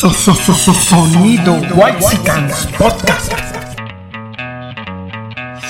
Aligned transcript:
So, 0.00 0.08
so, 0.08 0.32
so, 0.32 0.54
so, 0.54 0.72
sonido 0.72 1.60
Whitesicans 1.76 2.66
Podcast. 2.78 3.36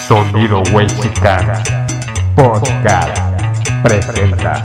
Sonido 0.06 0.62
Whitesicans 0.72 1.58
Podcast 2.36 3.20
presenta 3.82 4.62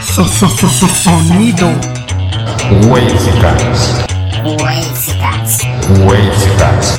So, 0.00 0.24
so, 0.24 0.48
so, 0.48 0.66
so, 0.66 0.88
sonido 0.88 1.70
Whitesicans 2.90 4.02
Whitesicans 6.04 6.98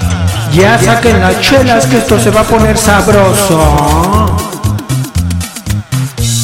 Ya 0.53 0.79
saquen 0.79 1.19
las 1.19 1.41
chelas 1.41 1.85
que 1.85 1.97
esto 1.97 2.17
se 2.17 2.31
va 2.31 2.39
a 2.39 2.43
poner 2.45 2.77
sabroso. 2.77 3.59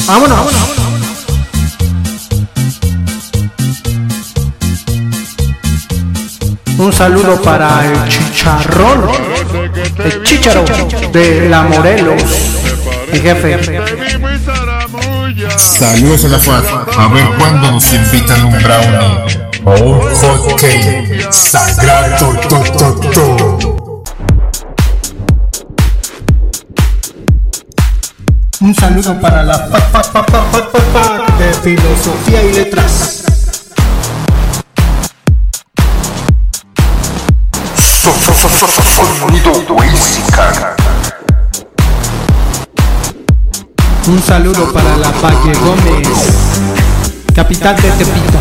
Vámonos. 0.06 0.79
Un 6.80 6.90
saludo 6.94 7.38
para 7.42 7.84
el 7.84 8.08
chicharrón, 8.08 9.10
el 10.02 10.22
chicharo 10.22 10.64
de 11.12 11.46
la 11.50 11.62
Morelos, 11.64 12.22
mi 13.12 13.18
jefe. 13.18 13.60
Saludos 15.58 16.24
a 16.24 16.28
la 16.28 16.38
FAD. 16.38 16.64
A 16.96 17.08
ver 17.08 17.26
cuándo 17.38 17.70
nos 17.72 17.92
invitan 17.92 18.46
un 18.46 18.62
brownie 18.62 19.18
o 19.66 19.74
un 19.90 20.00
hot 20.00 20.58
cake 20.58 21.30
sagrado. 21.30 22.32
To, 22.48 22.58
to, 22.78 23.10
to. 23.10 23.74
Un 28.62 28.74
saludo 28.74 29.20
para 29.20 29.42
la 29.42 29.68
pa, 29.68 29.78
pa, 29.78 30.02
pa, 30.02 30.24
pa, 30.24 30.50
pa, 30.50 30.72
pa, 30.72 30.80
pa 30.94 31.36
de 31.38 31.52
filosofía 31.54 32.42
y 32.42 32.52
letras. 32.54 33.19
Sonido 38.00 39.52
Un 44.06 44.22
saludo 44.22 44.72
para 44.72 44.96
la 44.96 45.10
Valle 45.10 45.52
Gómez, 45.58 46.08
capital 47.34 47.76
de 47.76 47.90
Tepito. 47.90 48.38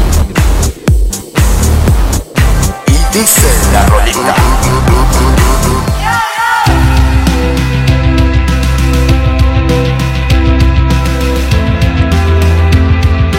Y 2.87 3.17
dice 3.17 3.47
la 3.73 3.85
rolita 3.87 4.35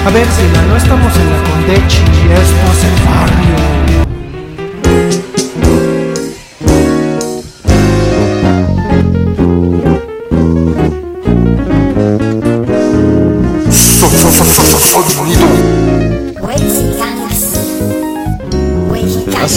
A 0.05 0.11
ver, 0.11 0.27
Sila, 0.27 0.63
no 0.69 0.77
estamos 0.77 1.17
en 1.17 1.31
la 1.31 1.39
Condechi, 1.51 2.03
esto 2.31 2.73
es 2.73 2.85
el 2.85 3.07
barrio. 3.07 3.70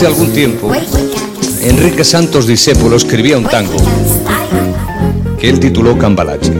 Hace 0.03 0.11
algún 0.11 0.33
tiempo, 0.33 0.69
Enrique 1.61 2.03
Santos 2.03 2.45
Discépolo 2.45 2.97
escribía 2.97 3.37
un 3.37 3.45
tango 3.45 3.77
que 5.39 5.49
él 5.49 5.61
tituló 5.61 5.97
Cambalache. 5.97 6.51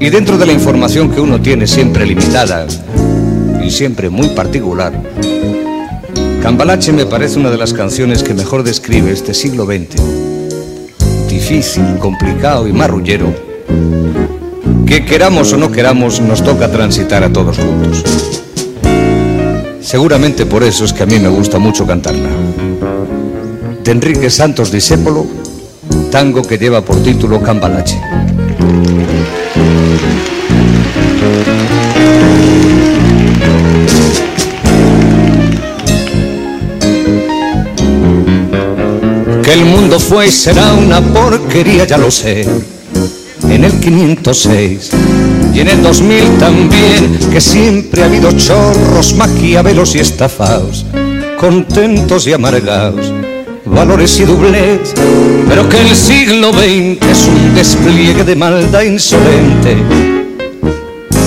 Y 0.00 0.10
dentro 0.10 0.38
de 0.38 0.46
la 0.46 0.52
información 0.52 1.08
que 1.08 1.20
uno 1.20 1.40
tiene 1.40 1.68
siempre 1.68 2.04
limitada 2.04 2.66
y 3.64 3.70
siempre 3.70 4.10
muy 4.10 4.30
particular, 4.30 4.92
Cambalache 6.42 6.90
me 6.90 7.06
parece 7.06 7.38
una 7.38 7.52
de 7.52 7.58
las 7.58 7.72
canciones 7.72 8.24
que 8.24 8.34
mejor 8.34 8.64
describe 8.64 9.12
este 9.12 9.32
siglo 9.32 9.66
XX. 9.66 10.02
Difícil, 11.28 11.96
complicado 12.00 12.66
y 12.66 12.72
marrullero, 12.72 13.32
que 14.84 15.04
queramos 15.04 15.52
o 15.52 15.58
no 15.58 15.70
queramos 15.70 16.20
nos 16.20 16.42
toca 16.42 16.72
transitar 16.72 17.22
a 17.22 17.32
todos 17.32 17.56
juntos. 17.56 18.35
Seguramente 19.96 20.44
por 20.44 20.62
eso 20.62 20.84
es 20.84 20.92
que 20.92 21.04
a 21.04 21.06
mí 21.06 21.18
me 21.18 21.30
gusta 21.30 21.58
mucho 21.58 21.86
cantarla. 21.86 22.28
De 23.82 23.90
Enrique 23.90 24.28
Santos 24.28 24.70
Discépolo, 24.70 25.24
tango 26.10 26.42
que 26.42 26.58
lleva 26.58 26.82
por 26.82 27.02
título 27.02 27.42
Cambalache. 27.42 27.98
Que 39.42 39.52
el 39.54 39.64
mundo 39.64 39.98
fue 39.98 40.26
y 40.26 40.30
será 40.30 40.74
una 40.74 41.00
porquería, 41.00 41.86
ya 41.86 41.96
lo 41.96 42.10
sé. 42.10 42.46
En 43.48 43.64
el 43.64 43.72
506 43.80 44.90
y 45.56 45.60
en 45.60 45.68
el 45.68 45.82
2000 45.82 46.36
también, 46.38 47.18
que 47.32 47.40
siempre 47.40 48.02
ha 48.02 48.04
habido 48.04 48.30
chorros, 48.32 49.14
maquiavelos 49.14 49.94
y 49.94 50.00
estafados, 50.00 50.84
contentos 51.40 52.26
y 52.26 52.34
amargados, 52.34 53.10
valores 53.64 54.20
y 54.20 54.24
doblez, 54.24 54.92
pero 55.48 55.66
que 55.66 55.80
el 55.80 55.96
siglo 55.96 56.52
XX 56.52 57.10
es 57.10 57.26
un 57.26 57.54
despliegue 57.54 58.22
de 58.22 58.36
maldad 58.36 58.82
insolente. 58.82 59.78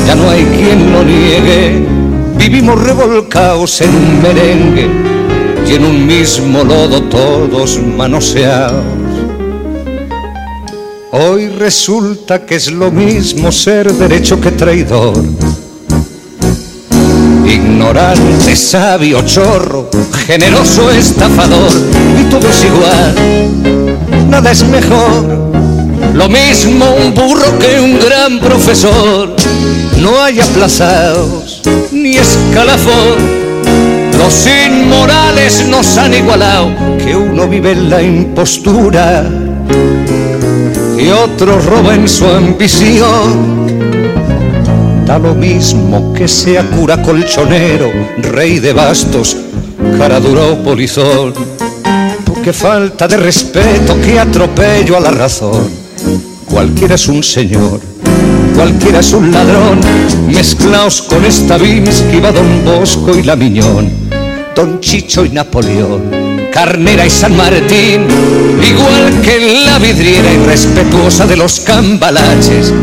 Ya 0.05 0.13
no 0.13 0.29
hay 0.29 0.43
quien 0.43 0.91
lo 0.91 1.03
niegue, 1.03 1.83
vivimos 2.37 2.79
revolcados 2.83 3.81
en 3.81 3.89
un 3.89 4.21
merengue 4.21 4.89
y 5.67 5.73
en 5.73 5.85
un 5.85 6.05
mismo 6.05 6.63
lodo 6.63 7.01
todos 7.01 7.79
manoseados. 7.79 8.98
Hoy 11.11 11.47
resulta 11.47 12.45
que 12.45 12.55
es 12.55 12.71
lo 12.71 12.91
mismo 12.91 13.51
ser 13.51 13.91
derecho 13.93 14.39
que 14.39 14.51
traidor. 14.51 15.15
Ignorante, 17.47 18.55
sabio, 18.55 19.23
chorro, 19.25 19.89
generoso, 20.27 20.91
estafador, 20.91 21.71
y 22.21 22.29
todo 22.29 22.47
es 22.47 22.63
igual, 22.63 24.29
nada 24.29 24.51
es 24.51 24.63
mejor. 24.65 25.49
Lo 26.13 26.29
mismo 26.29 26.85
un 27.03 27.15
burro 27.15 27.57
que 27.57 27.79
un 27.79 27.99
gran 27.99 28.39
profesor, 28.39 29.35
no 29.99 30.21
hay 30.21 30.39
aplazados 30.39 31.63
ni 31.91 32.17
escalafón. 32.17 33.39
Los 34.15 34.45
inmorales 34.45 35.65
nos 35.67 35.97
han 35.97 36.13
igualado, 36.13 36.69
que 37.03 37.15
uno 37.15 37.47
vive 37.47 37.71
en 37.71 37.89
la 37.89 37.99
impostura 38.03 39.27
y 40.99 41.09
otro 41.09 41.59
roba 41.59 41.95
en 41.95 42.07
su 42.07 42.25
ambición. 42.25 43.67
Da 45.05 45.17
lo 45.17 45.33
mismo 45.33 46.13
que 46.13 46.27
sea 46.27 46.63
cura 46.69 47.01
colchonero, 47.01 47.89
rey 48.17 48.59
de 48.59 48.73
bastos, 48.73 49.37
cara 49.97 50.19
dura 50.19 50.43
o 50.43 50.63
polizón. 50.63 51.33
Qué 52.43 52.53
falta 52.53 53.07
de 53.07 53.17
respeto, 53.17 53.97
qué 54.03 54.19
atropello 54.19 54.97
a 54.97 54.99
la 54.99 55.11
razón. 55.11 55.69
Cualquiera 56.45 56.95
es 56.95 57.07
un 57.07 57.23
señor, 57.23 57.79
cualquiera 58.55 58.99
es 58.99 59.13
un 59.13 59.31
ladrón. 59.31 59.79
Mezclaos 60.27 61.01
con 61.01 61.25
esta 61.25 61.57
Vinsky, 61.57 62.19
va 62.19 62.31
Don 62.31 62.65
Bosco 62.65 63.17
y 63.17 63.23
la 63.23 63.35
Miñón, 63.35 63.91
Don 64.55 64.79
Chicho 64.79 65.25
y 65.25 65.29
Napoleón. 65.29 66.18
Carnera 66.61 67.05
y 67.05 67.09
San 67.09 67.37
Martín, 67.37 68.05
igual 68.69 69.21
que 69.23 69.63
la 69.63 69.79
vidriera 69.79 70.29
irrespetuosa 70.33 71.25
de 71.25 71.37
los 71.37 71.61
cambalaches, 71.61 72.73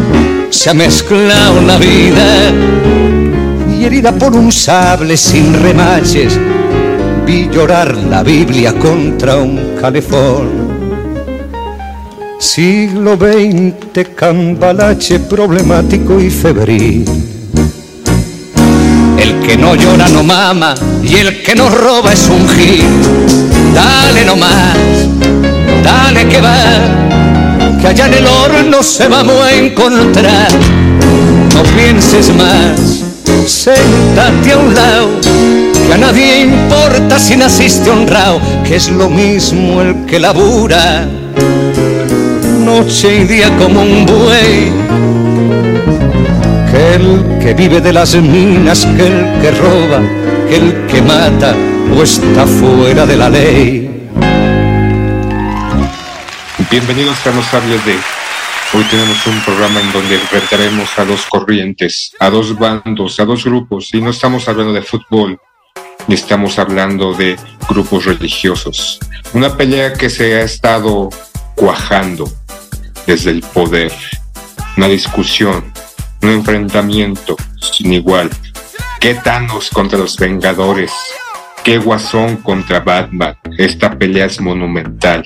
se 0.49 0.71
ha 0.71 0.73
mezclado 0.73 1.61
la 1.61 1.77
vida 1.77 2.55
y 3.79 3.85
herida 3.85 4.13
por 4.13 4.35
un 4.35 4.51
sable 4.51 5.19
sin 5.19 5.53
remaches, 5.63 6.41
vi 7.27 7.51
llorar 7.51 7.95
la 7.95 8.23
Biblia 8.23 8.73
contra 8.73 9.37
un 9.37 9.77
calefón. 9.79 10.49
Siglo 12.39 13.19
XX, 13.19 14.09
cambalache 14.15 15.19
problemático 15.19 16.19
y 16.19 16.31
febril. 16.31 17.36
El 19.27 19.41
que 19.41 19.57
no 19.57 19.75
llora 19.75 20.09
no 20.09 20.23
mama 20.23 20.73
y 21.03 21.17
el 21.17 21.43
que 21.43 21.57
no 21.57 21.69
roba 21.69 22.13
es 22.13 22.29
un 22.29 22.49
gil. 22.49 22.85
Dale 23.75 24.25
nomás, 24.25 24.77
dale 25.83 26.29
que 26.29 26.41
va, 26.41 26.55
que 27.81 27.89
allá 27.89 28.07
en 28.07 28.15
el 28.15 28.27
horno 28.29 28.85
se 28.85 29.09
vamos 29.09 29.35
a 29.43 29.53
encontrar. 29.53 30.49
No 31.53 31.63
pienses 31.77 32.33
más, 32.37 33.03
séntate 33.51 34.53
a 34.53 34.59
un 34.59 34.73
lado, 34.73 35.09
que 35.21 35.93
a 35.93 35.99
nadie 35.99 36.43
importa 36.43 37.19
si 37.19 37.37
naciste 37.37 37.91
honrado, 37.91 38.41
que 38.63 38.77
es 38.77 38.89
lo 38.91 39.11
mismo 39.11 39.83
el 39.83 40.07
que 40.07 40.21
labura, 40.21 41.05
noche 42.65 43.23
y 43.23 43.25
día 43.25 43.51
como 43.59 43.83
un 43.83 44.07
buey 44.07 44.71
el 46.77 47.39
que 47.41 47.55
vive 47.55 47.81
de 47.81 47.93
las 47.93 48.15
minas, 48.15 48.85
que 48.85 49.07
el 49.07 49.41
que 49.41 49.51
roba, 49.53 50.01
el 50.51 50.87
que 50.87 51.01
mata 51.01 51.55
o 51.95 52.03
está 52.03 52.47
fuera 52.47 53.07
de 53.07 53.17
la 53.17 53.31
ley. 53.31 54.09
Bienvenidos 56.71 57.27
a 57.27 57.31
Los 57.31 57.47
Sabios 57.47 57.85
de. 57.87 57.97
Hoy 58.75 58.85
tenemos 58.91 59.27
un 59.27 59.41
programa 59.41 59.81
en 59.81 59.93
donde 59.93 60.17
enfrentaremos 60.17 60.99
a 60.99 61.05
dos 61.05 61.25
corrientes, 61.27 62.13
a 62.19 62.29
dos 62.29 62.59
bandos, 62.59 63.19
a 63.21 63.25
dos 63.25 63.45
grupos, 63.45 63.95
y 63.95 64.01
no 64.03 64.11
estamos 64.11 64.49
hablando 64.49 64.73
de 64.73 64.83
fútbol, 64.83 65.39
ni 66.09 66.15
estamos 66.15 66.59
hablando 66.59 67.15
de 67.15 67.37
grupos 67.69 68.05
religiosos. 68.05 68.99
Una 69.33 69.57
pelea 69.57 69.95
que 69.95 70.11
se 70.11 70.35
ha 70.35 70.43
estado 70.43 71.09
cuajando 71.55 72.29
desde 73.07 73.31
el 73.31 73.41
poder, 73.41 73.93
una 74.77 74.89
discusión, 74.89 75.73
un 76.27 76.33
enfrentamiento 76.33 77.37
sin 77.61 77.93
igual. 77.93 78.29
¿Qué 79.01 79.15
Thanos 79.15 79.71
contra 79.71 79.97
los 79.97 80.17
Vengadores? 80.17 80.91
¿Qué 81.63 81.79
Guasón 81.79 82.39
contra 82.39 82.81
Batman? 82.81 83.37
Esta 83.59 83.97
pelea 83.97 84.27
es 84.27 84.41
monumental. 84.41 85.25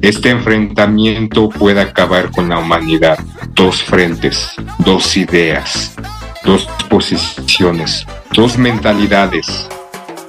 Este 0.00 0.30
enfrentamiento 0.30 1.50
puede 1.50 1.82
acabar 1.82 2.30
con 2.30 2.48
la 2.48 2.58
humanidad. 2.58 3.18
Dos 3.50 3.82
frentes, 3.82 4.52
dos 4.78 5.14
ideas, 5.18 5.92
dos 6.42 6.66
posiciones, 6.88 8.06
dos 8.32 8.56
mentalidades. 8.56 9.68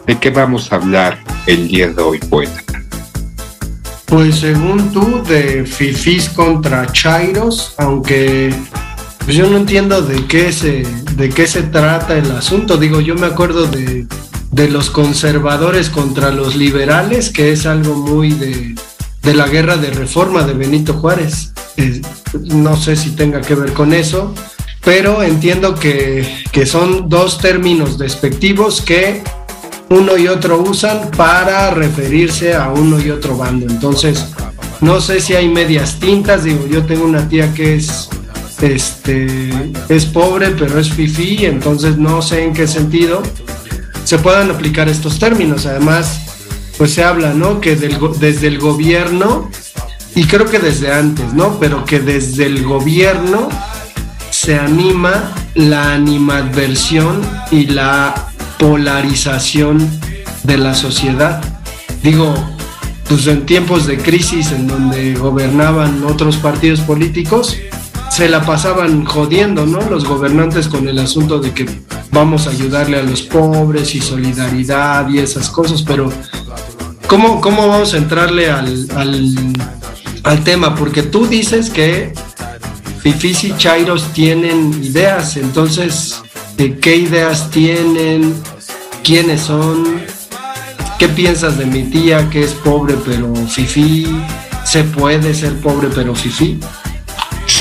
¿De 0.06 0.18
qué 0.20 0.30
vamos 0.30 0.74
a 0.74 0.76
hablar 0.76 1.18
el 1.48 1.70
día 1.70 1.88
de 1.88 2.02
hoy, 2.02 2.20
poeta? 2.20 2.62
Pues 4.08 4.40
según 4.40 4.92
tú, 4.92 5.24
de 5.24 5.64
Fifis 5.66 6.28
contra 6.28 6.86
Chairos, 6.92 7.76
aunque 7.78 8.54
pues 9.24 9.38
yo 9.38 9.50
no 9.50 9.58
entiendo 9.58 10.02
de 10.02 10.26
qué 10.26 10.52
se, 10.52 10.84
de 11.16 11.30
qué 11.30 11.48
se 11.48 11.64
trata 11.64 12.18
el 12.18 12.32
asunto. 12.32 12.78
Digo, 12.78 13.02
yo 13.02 13.16
me 13.16 13.28
acuerdo 13.28 13.68
de, 13.68 14.08
de 14.52 14.70
los 14.70 14.90
conservadores 14.90 15.90
contra 15.90 16.32
los 16.32 16.56
liberales, 16.56 17.30
que 17.30 17.52
es 17.52 17.66
algo 17.66 17.96
muy 17.96 18.32
de, 18.32 18.76
de 19.22 19.34
la 19.34 19.48
guerra 19.48 19.78
de 19.78 19.92
reforma 19.92 20.44
de 20.44 20.54
Benito 20.54 20.94
Juárez. 20.94 21.54
No 22.34 22.76
sé 22.78 22.96
si 22.96 23.12
tenga 23.12 23.42
que 23.42 23.56
ver 23.56 23.74
con 23.74 23.94
eso, 23.94 24.34
pero 24.84 25.24
entiendo 25.24 25.76
que, 25.76 26.44
que 26.52 26.66
son 26.66 27.08
dos 27.08 27.38
términos 27.38 27.98
despectivos 27.98 28.82
que 28.82 29.24
uno 29.90 30.18
y 30.18 30.28
otro 30.28 30.62
usan 30.62 31.12
para 31.12 31.70
referirse 31.72 32.56
a 32.56 32.70
uno 32.70 33.00
y 33.00 33.10
otro 33.10 33.38
bando. 33.38 33.68
Entonces, 33.68 34.26
no 34.80 35.00
sé 35.02 35.20
si 35.20 35.34
hay 35.36 35.48
medias 35.48 36.00
tintas, 36.00 36.44
digo, 36.44 36.66
yo 36.68 36.84
tengo 36.86 37.06
una 37.06 37.28
tía 37.28 37.54
que 37.54 37.76
es 37.76 38.10
este 38.62 39.50
es 39.90 40.06
pobre, 40.06 40.50
pero 40.52 40.80
es 40.80 40.90
fifi, 40.90 41.46
entonces 41.46 41.98
no 41.98 42.22
sé 42.22 42.44
en 42.44 42.54
qué 42.54 42.68
sentido 42.68 43.22
se 44.04 44.18
puedan 44.18 44.52
aplicar 44.52 44.90
estos 44.90 45.20
términos. 45.20 45.66
Además, 45.66 46.22
pues 46.78 46.94
se 46.94 47.04
habla, 47.04 47.34
¿no? 47.34 47.62
Que 47.62 47.76
desde 47.76 48.48
el 48.48 48.60
gobierno, 48.60 49.50
y 50.16 50.26
creo 50.26 50.46
que 50.46 50.60
desde 50.60 50.92
antes, 50.92 51.34
¿no? 51.34 51.60
Pero 51.60 51.86
que 51.86 52.00
desde 52.00 52.46
el 52.46 52.64
gobierno 52.64 53.50
se 54.30 54.58
anima 54.58 55.34
la 55.56 55.94
animadversión 55.94 57.22
y 57.52 57.68
la 57.68 58.30
polarización 58.58 59.90
de 60.44 60.58
la 60.58 60.74
sociedad. 60.74 61.42
Digo, 62.04 62.34
pues 63.08 63.28
en 63.28 63.46
tiempos 63.46 63.86
de 63.86 63.98
crisis 63.98 64.52
en 64.52 64.68
donde 64.68 65.16
gobernaban 65.16 66.04
otros 66.06 66.38
partidos 66.38 66.80
políticos, 66.82 67.58
se 68.12 68.28
la 68.28 68.42
pasaban 68.46 69.06
jodiendo, 69.06 69.66
¿no? 69.66 69.80
Los 69.90 70.04
gobernantes 70.04 70.68
con 70.68 70.86
el 70.90 71.00
asunto 71.00 71.40
de 71.40 71.54
que 71.54 71.66
vamos 72.12 72.46
a 72.46 72.50
ayudarle 72.50 73.00
a 73.00 73.04
los 73.04 73.22
pobres 73.22 73.96
y 73.96 74.02
solidaridad 74.02 75.08
y 75.08 75.20
esas 75.20 75.50
cosas, 75.50 75.82
pero 75.82 76.12
¿cómo, 77.08 77.40
cómo 77.40 77.70
vamos 77.70 77.94
a 77.94 77.98
entrarle 77.98 78.52
al, 78.52 78.86
al, 80.24 80.44
tema? 80.44 80.76
Porque 80.76 81.04
tú 81.04 81.26
dices 81.26 81.70
que 81.70 82.12
Fifis 83.02 83.46
y 83.46 83.56
Chairos 83.56 84.12
tienen 84.12 84.84
ideas, 84.84 85.38
entonces, 85.38 86.22
¿de 86.58 86.78
qué 86.80 86.98
ideas 86.98 87.50
tienen? 87.50 88.36
¿Quiénes 89.06 89.42
son? 89.42 90.02
¿Qué 91.00 91.08
piensas 91.08 91.58
de 91.58 91.66
mi 91.66 91.84
tía 91.84 92.30
que 92.30 92.44
es 92.44 92.52
pobre 92.52 92.96
pero 93.06 93.34
fifi? 93.48 94.06
¿Se 94.66 94.84
puede 94.84 95.34
ser 95.34 95.60
pobre 95.62 95.88
pero 95.96 96.14
fifi? 96.14 96.60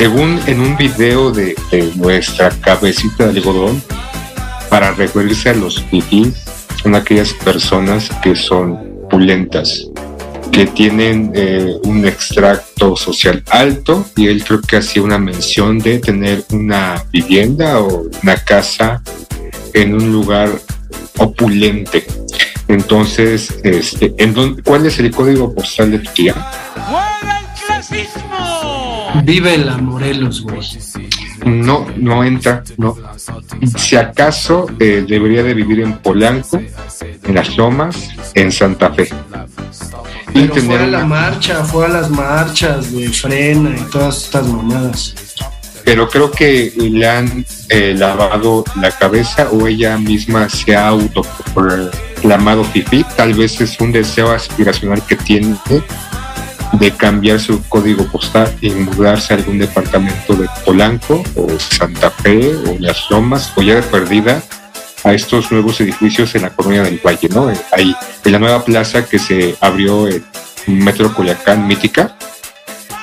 Según 0.01 0.41
en 0.47 0.61
un 0.61 0.79
video 0.79 1.31
de, 1.31 1.55
nuestra 1.97 2.49
cabecita 2.49 3.27
de 3.27 3.39
algodón, 3.39 3.83
para 4.71 4.93
referirse 4.93 5.51
a 5.51 5.55
los 5.55 5.83
fifís, 5.91 6.43
son 6.83 6.95
aquellas 6.95 7.35
personas 7.35 8.09
que 8.23 8.35
son 8.35 8.79
pulentas, 9.11 9.89
que 10.53 10.65
tienen 10.65 11.33
eh, 11.35 11.75
un 11.85 12.07
extracto 12.07 12.97
social 12.97 13.45
alto 13.51 14.07
y 14.17 14.29
él 14.29 14.43
creo 14.43 14.63
que 14.63 14.79
hacía 14.79 15.03
una 15.03 15.19
mención 15.19 15.79
de 15.79 15.99
tener 15.99 16.45
una 16.51 17.05
vivienda 17.13 17.81
o 17.81 18.09
una 18.23 18.37
casa 18.37 19.03
en 19.75 19.93
un 19.93 20.11
lugar 20.11 20.49
opulente. 21.19 22.07
Entonces, 22.69 23.55
este, 23.65 24.15
¿en 24.17 24.63
¿cuál 24.63 24.87
es 24.87 24.99
el 24.99 25.11
código 25.11 25.55
postal 25.55 25.91
de 25.91 25.99
tu 25.99 26.11
tía? 26.13 26.35
Vive 29.25 29.59
la 29.59 29.79
Morelos, 29.79 30.43
güey. 30.43 30.61
No, 31.45 31.87
no 31.97 32.25
entra, 32.25 32.63
no. 32.77 32.97
Si 33.77 33.97
acaso 33.97 34.67
eh, 34.79 35.05
debería 35.07 35.43
de 35.43 35.55
vivir 35.55 35.81
en 35.81 35.99
Polanco, 35.99 36.61
en 37.25 37.35
las 37.35 37.57
Lomas, 37.57 38.11
en 38.35 38.53
Santa 38.53 38.93
Fe. 38.93 39.09
y 40.35 40.49
tener 40.49 40.63
fue 40.63 40.79
a 40.79 40.87
la 40.87 41.05
marcha, 41.05 41.65
fue 41.65 41.87
a 41.87 41.89
las 41.89 42.11
marchas 42.11 42.93
de 42.93 43.09
frena 43.09 43.71
y 43.71 43.91
todas 43.91 44.25
estas 44.25 44.47
mamadas. 44.47 45.15
Pero 45.85 46.09
creo 46.09 46.31
que 46.31 46.73
le 46.77 47.09
han 47.09 47.45
eh, 47.69 47.95
lavado 47.97 48.65
la 48.81 48.91
cabeza 48.93 49.49
o 49.51 49.67
ella 49.67 49.97
misma 49.97 50.49
se 50.49 50.77
ha 50.77 50.89
autoclamado 50.89 52.65
fifi. 52.65 53.05
Tal 53.17 53.35
vez 53.35 53.61
es 53.61 53.81
un 53.81 53.91
deseo 53.91 54.31
aspiracional 54.31 55.03
que 55.07 55.17
tiene 55.17 55.57
de 56.73 56.93
cambiar 56.93 57.41
su 57.41 57.63
código 57.69 58.07
postal 58.07 58.55
y 58.61 58.71
mudarse 58.71 59.35
a 59.35 59.37
algún 59.37 59.59
departamento 59.59 60.35
de 60.35 60.49
Polanco 60.65 61.23
o 61.35 61.49
Santa 61.59 62.11
Fe 62.11 62.55
o 62.67 62.77
Las 62.79 63.11
Lomas 63.11 63.53
o 63.57 63.63
ya 63.63 63.77
de 63.77 63.83
perdida 63.83 64.43
a 65.05 65.13
estos 65.13 65.51
nuevos 65.51 65.81
edificios 65.81 66.35
en 66.35 66.43
la 66.43 66.51
colonia 66.51 66.83
del 66.83 67.01
Valle, 67.05 67.29
¿no? 67.31 67.51
Ahí, 67.73 67.95
en 68.25 68.33
la 68.33 68.39
nueva 68.39 68.65
plaza 68.65 69.07
que 69.07 69.19
se 69.19 69.57
abrió 69.61 70.09
en 70.09 70.25
Metro 70.67 71.13
Coyacán, 71.15 71.67
Mítica, 71.67 72.17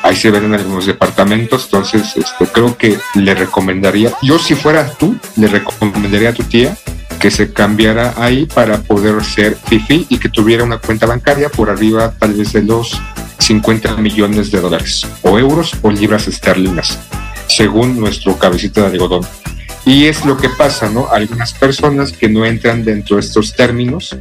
ahí 0.04 0.16
se 0.16 0.32
ven 0.32 0.54
algunos 0.54 0.86
departamentos, 0.86 1.66
entonces 1.66 2.16
este, 2.16 2.46
creo 2.48 2.78
que 2.78 2.98
le 3.16 3.34
recomendaría, 3.34 4.12
yo 4.22 4.40
si 4.40 4.56
fuera 4.56 4.90
tú, 4.94 5.18
le 5.36 5.48
recomendaría 5.48 6.30
a 6.30 6.34
tu 6.34 6.44
tía 6.44 6.78
que 7.20 7.32
se 7.32 7.52
cambiara 7.52 8.14
ahí 8.18 8.46
para 8.46 8.78
poder 8.78 9.24
ser 9.24 9.58
FIFI 9.66 10.06
y 10.10 10.20
que 10.20 10.30
tuviera 10.30 10.64
una 10.64 10.78
cuenta 10.78 11.08
bancaria 11.08 11.50
por 11.50 11.70
arriba 11.70 12.14
tal 12.20 12.34
vez 12.34 12.54
de 12.54 12.62
los 12.62 13.02
50 13.40 13.98
millones 13.98 14.52
de 14.52 14.60
dólares, 14.60 15.08
o 15.22 15.38
euros 15.38 15.74
o 15.82 15.92
libras 15.92 16.28
esterlinas, 16.28 17.00
según 17.48 18.00
nuestro 18.00 18.38
cabecito 18.38 18.82
de 18.82 18.88
algodón. 18.88 19.26
Y 19.86 20.06
es 20.06 20.26
lo 20.26 20.38
que 20.38 20.50
pasa, 20.50 20.90
¿no? 20.90 21.10
Algunas 21.10 21.54
personas 21.54 22.12
que 22.12 22.28
no 22.28 22.46
entran 22.46 22.84
dentro 22.84 23.16
de 23.16 23.22
estos 23.22 23.56
términos 23.56 24.18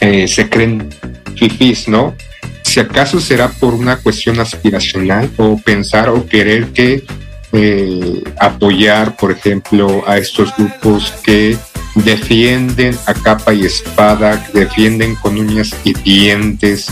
eh, 0.00 0.28
se 0.28 0.48
creen 0.48 0.90
fifís, 1.34 1.88
¿no? 1.88 2.14
Si 2.62 2.80
acaso 2.80 3.20
será 3.20 3.48
por 3.48 3.74
una 3.74 3.96
cuestión 3.96 4.40
aspiracional 4.40 5.30
o 5.36 5.58
pensar 5.58 6.08
o 6.08 6.26
querer 6.26 6.68
que 6.68 7.04
eh, 7.52 8.22
apoyar, 8.38 9.16
por 9.16 9.30
ejemplo, 9.30 10.04
a 10.06 10.18
estos 10.18 10.54
grupos 10.56 11.12
que 11.22 11.56
defienden 11.94 12.96
a 13.06 13.14
capa 13.14 13.52
y 13.52 13.64
espada, 13.64 14.42
defienden 14.54 15.14
con 15.16 15.38
uñas 15.38 15.74
y 15.84 15.92
dientes 15.92 16.88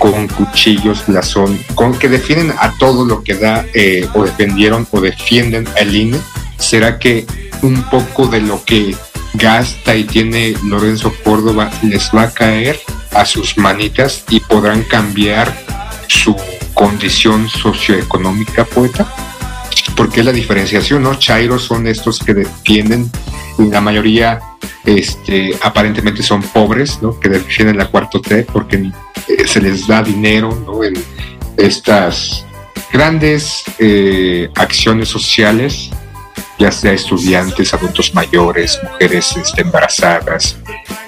con 0.00 0.26
cuchillos, 0.28 1.04
blasón, 1.06 1.62
con 1.74 1.96
que 1.96 2.08
defienden 2.08 2.56
a 2.58 2.72
todo 2.78 3.04
lo 3.04 3.22
que 3.22 3.34
da 3.34 3.66
eh, 3.74 4.08
o 4.14 4.24
defendieron 4.24 4.88
o 4.90 5.00
defienden 5.00 5.68
al 5.78 5.94
INE, 5.94 6.18
¿será 6.58 6.98
que 6.98 7.26
un 7.60 7.82
poco 7.82 8.26
de 8.26 8.40
lo 8.40 8.64
que 8.64 8.96
gasta 9.34 9.94
y 9.94 10.04
tiene 10.04 10.54
Lorenzo 10.64 11.12
Córdoba 11.22 11.70
les 11.82 12.10
va 12.16 12.22
a 12.22 12.30
caer 12.30 12.80
a 13.12 13.26
sus 13.26 13.58
manitas 13.58 14.24
y 14.30 14.40
podrán 14.40 14.84
cambiar 14.84 15.54
su 16.08 16.34
condición 16.72 17.50
socioeconómica, 17.50 18.64
poeta? 18.64 19.06
Porque 19.96 20.24
la 20.24 20.32
diferenciación, 20.32 21.02
¿no? 21.02 21.16
Chairos 21.16 21.64
son 21.64 21.86
estos 21.86 22.20
que 22.20 22.32
defienden, 22.32 23.10
la 23.68 23.80
mayoría 23.80 24.40
este, 24.84 25.56
aparentemente 25.62 26.22
son 26.22 26.42
pobres, 26.42 27.00
¿no? 27.02 27.18
Que 27.18 27.28
defienden 27.28 27.78
la 27.78 27.86
cuarto 27.86 28.20
T 28.20 28.44
porque 28.44 28.90
eh, 29.28 29.46
se 29.46 29.60
les 29.60 29.86
da 29.86 30.02
dinero, 30.02 30.56
¿no? 30.66 30.82
En 30.82 30.94
estas 31.56 32.44
grandes 32.92 33.62
eh, 33.78 34.48
acciones 34.56 35.08
sociales 35.08 35.90
ya 36.58 36.70
sea 36.70 36.92
estudiantes, 36.92 37.72
adultos 37.72 38.14
mayores, 38.14 38.78
mujeres 38.82 39.34
este, 39.34 39.62
embarazadas 39.62 40.58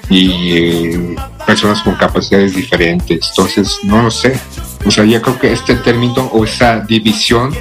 y 0.09 0.56
eh, 0.56 1.16
personas 1.47 1.82
con 1.82 1.94
capacidades 1.97 2.54
diferentes. 2.54 3.28
Entonces, 3.28 3.78
no 3.82 4.02
lo 4.02 4.11
sé. 4.11 4.38
O 4.87 4.90
sea, 4.90 5.04
yo 5.04 5.21
creo 5.21 5.38
que 5.38 5.52
este 5.52 5.75
término 5.75 6.25
o 6.32 6.44
esa 6.44 6.80
división 6.80 7.54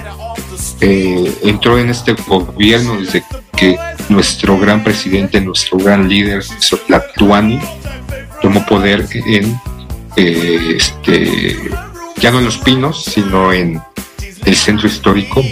entró 0.80 1.78
en 1.78 1.90
este 1.90 2.14
gobierno 2.14 3.00
desde 3.00 3.24
que 3.56 3.78
nuestro 4.10 4.58
gran 4.58 4.84
presidente, 4.84 5.42
nuestro 5.42 5.78
gran 5.78 6.08
líder, 6.08 6.44
Tlatuani, 6.88 7.60
tomó 8.42 8.66
poder 8.66 9.08
en 9.14 9.60
eh, 10.16 10.76
este 10.76 11.58
ya 12.22 12.32
no 12.32 12.40
en 12.40 12.46
Los 12.46 12.58
Pinos, 12.60 13.04
sino 13.04 13.52
en 13.52 13.82
el 14.46 14.56
centro 14.56 14.88
histórico, 14.88 15.44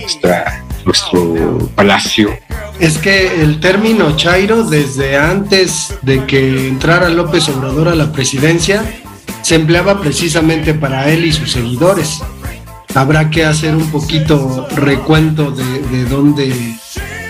nuestro 0.86 1.70
palacio. 1.76 2.38
Es 2.80 2.98
que 2.98 3.42
el 3.42 3.60
término 3.60 4.16
Chairo, 4.16 4.64
desde 4.64 5.18
antes 5.18 5.98
de 6.02 6.26
que 6.26 6.68
entrara 6.68 7.10
López 7.10 7.50
Obrador 7.50 7.90
a 7.90 7.96
la 7.96 8.12
presidencia, 8.12 8.84
se 9.42 9.56
empleaba 9.56 10.00
precisamente 10.00 10.74
para 10.74 11.10
él 11.10 11.26
y 11.26 11.34
sus 11.34 11.52
seguidores. 11.52 12.22
Habrá 12.94 13.30
que 13.30 13.46
hacer 13.46 13.76
un 13.76 13.90
poquito 13.90 14.68
recuento 14.76 15.52
de, 15.52 15.82
de 15.92 16.06
dónde 16.06 16.76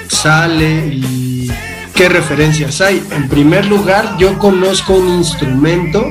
sale 0.09 0.87
y 0.87 1.49
qué 1.95 2.09
referencias 2.09 2.81
hay. 2.81 3.01
En 3.11 3.29
primer 3.29 3.65
lugar, 3.65 4.17
yo 4.17 4.37
conozco 4.37 4.93
un 4.93 5.07
instrumento 5.09 6.05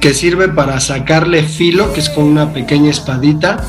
que 0.00 0.14
sirve 0.14 0.48
para 0.48 0.80
sacarle 0.80 1.42
filo, 1.42 1.92
que 1.92 2.00
es 2.00 2.08
con 2.08 2.24
una 2.24 2.52
pequeña 2.52 2.90
espadita, 2.90 3.64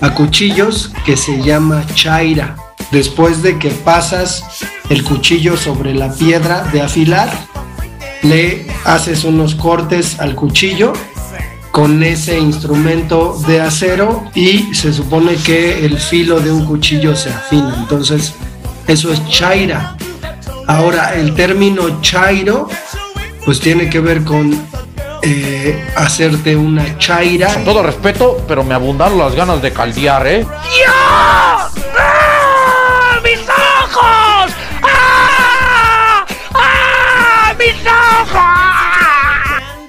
a 0.00 0.14
cuchillos 0.14 0.92
que 1.04 1.16
se 1.16 1.42
llama 1.42 1.84
chaira. 1.94 2.56
Después 2.90 3.42
de 3.42 3.58
que 3.58 3.70
pasas 3.70 4.44
el 4.90 5.02
cuchillo 5.04 5.56
sobre 5.56 5.94
la 5.94 6.12
piedra 6.12 6.64
de 6.72 6.82
afilar, 6.82 7.30
le 8.22 8.66
haces 8.84 9.24
unos 9.24 9.54
cortes 9.54 10.20
al 10.20 10.34
cuchillo 10.34 10.92
con 11.72 12.02
ese 12.02 12.38
instrumento 12.38 13.38
de 13.48 13.60
acero 13.60 14.30
y 14.34 14.74
se 14.74 14.92
supone 14.92 15.36
que 15.36 15.84
el 15.84 15.98
filo 15.98 16.38
de 16.38 16.52
un 16.52 16.66
cuchillo 16.66 17.16
se 17.16 17.30
afina. 17.30 17.74
Entonces, 17.78 18.34
eso 18.86 19.12
es 19.12 19.26
chaira. 19.28 19.96
Ahora, 20.66 21.14
el 21.14 21.34
término 21.34 22.00
chairo, 22.00 22.68
pues 23.44 23.60
tiene 23.60 23.90
que 23.90 24.00
ver 24.00 24.24
con 24.24 24.52
eh, 25.22 25.92
hacerte 25.96 26.56
una 26.56 26.98
chaira. 26.98 27.52
Con 27.54 27.64
todo 27.64 27.82
respeto, 27.82 28.44
pero 28.46 28.64
me 28.64 28.74
abundaron 28.74 29.18
las 29.18 29.34
ganas 29.34 29.62
de 29.62 29.72
caldear, 29.72 30.26
¿eh? 30.26 30.46
¡Ah! 30.88 31.70
¡Mis 33.22 33.40
ojos! 33.40 34.52
¡Ah! 34.82 36.26
¡Ah! 36.54 37.54
¡Mis 37.58 37.76
ojos! 37.86 38.38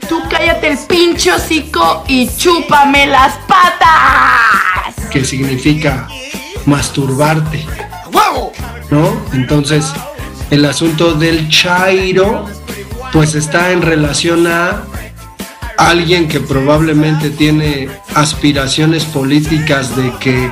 Tú 0.08 0.22
cállate 0.30 0.68
el 0.70 0.78
pinche 0.78 1.32
hocico 1.32 2.04
y 2.08 2.30
chúpame 2.36 3.08
las 3.08 3.34
patas. 3.48 5.10
Que 5.10 5.26
significa 5.26 6.08
masturbarte. 6.66 7.66
¿No? 8.94 9.12
Entonces, 9.34 9.92
el 10.52 10.66
asunto 10.66 11.16
del 11.16 11.50
chairo, 11.50 12.46
pues 13.12 13.34
está 13.34 13.72
en 13.72 13.82
relación 13.82 14.46
a 14.46 14.84
alguien 15.80 16.28
que 16.28 16.40
probablemente 16.40 17.32
tiene 17.32 17.90
aspiraciones 18.14 19.06
políticas 19.06 19.96
de 19.96 20.14
que 20.20 20.52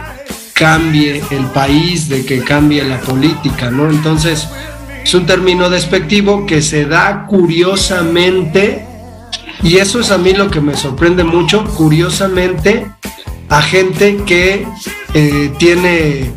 cambie 0.54 1.22
el 1.30 1.46
país, 1.54 2.10
de 2.10 2.26
que 2.26 2.44
cambie 2.44 2.84
la 2.84 3.00
política, 3.02 3.70
¿no? 3.70 3.92
Entonces, 3.92 4.48
es 5.04 5.14
un 5.14 5.28
término 5.28 5.70
despectivo 5.70 6.48
que 6.48 6.64
se 6.64 6.86
da 6.86 7.28
curiosamente, 7.28 8.88
y 9.62 9.78
eso 9.78 10.00
es 10.00 10.10
a 10.10 10.18
mí 10.18 10.34
lo 10.34 10.50
que 10.50 10.62
me 10.62 10.76
sorprende 10.76 11.24
mucho, 11.24 11.64
curiosamente, 11.76 12.88
a 13.50 13.62
gente 13.62 14.18
que 14.26 14.66
eh, 15.14 15.52
tiene 15.60 16.32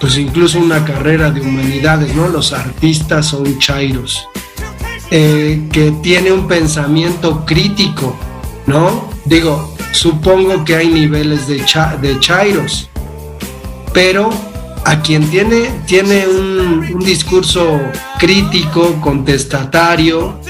pues 0.00 0.18
incluso 0.18 0.58
una 0.58 0.84
carrera 0.84 1.30
de 1.30 1.40
humanidades, 1.40 2.14
¿no? 2.14 2.28
Los 2.28 2.52
artistas 2.52 3.26
son 3.26 3.58
chairos. 3.58 4.28
Eh, 5.10 5.68
que 5.72 5.92
tiene 6.02 6.32
un 6.32 6.48
pensamiento 6.48 7.44
crítico, 7.46 8.16
¿no? 8.66 9.08
Digo, 9.24 9.74
supongo 9.92 10.64
que 10.64 10.74
hay 10.76 10.88
niveles 10.88 11.46
de, 11.46 11.64
cha- 11.64 11.96
chairos, 12.18 12.90
pero 13.92 14.30
a 14.84 15.00
quien 15.02 15.28
tiene, 15.30 15.70
tiene 15.86 16.26
un, 16.26 16.98
discurso 17.04 17.80
crítico, 18.18 19.00
contestatario, 19.00 20.40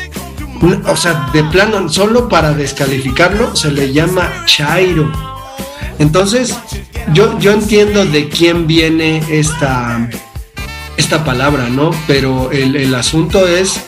o 0.86 0.96
sea, 0.96 1.28
de 1.34 1.44
plano, 1.44 1.88
solo 1.90 2.28
para 2.28 2.52
descalificarlo 2.52 3.54
se 3.54 3.70
le 3.70 3.92
llama 3.92 4.30
chairo. 4.46 5.35
Entonces, 5.98 6.54
yo, 7.12 7.38
yo 7.38 7.52
entiendo 7.52 8.04
de 8.04 8.28
quién 8.28 8.66
viene 8.66 9.22
esta, 9.30 10.08
esta 10.96 11.24
palabra, 11.24 11.68
¿no? 11.68 11.90
Pero 12.06 12.50
el, 12.52 12.76
el 12.76 12.94
asunto 12.94 13.46
es 13.46 13.80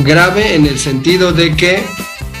grave 0.00 0.54
en 0.54 0.66
el 0.66 0.78
sentido 0.78 1.32
de 1.32 1.56
que, 1.56 1.82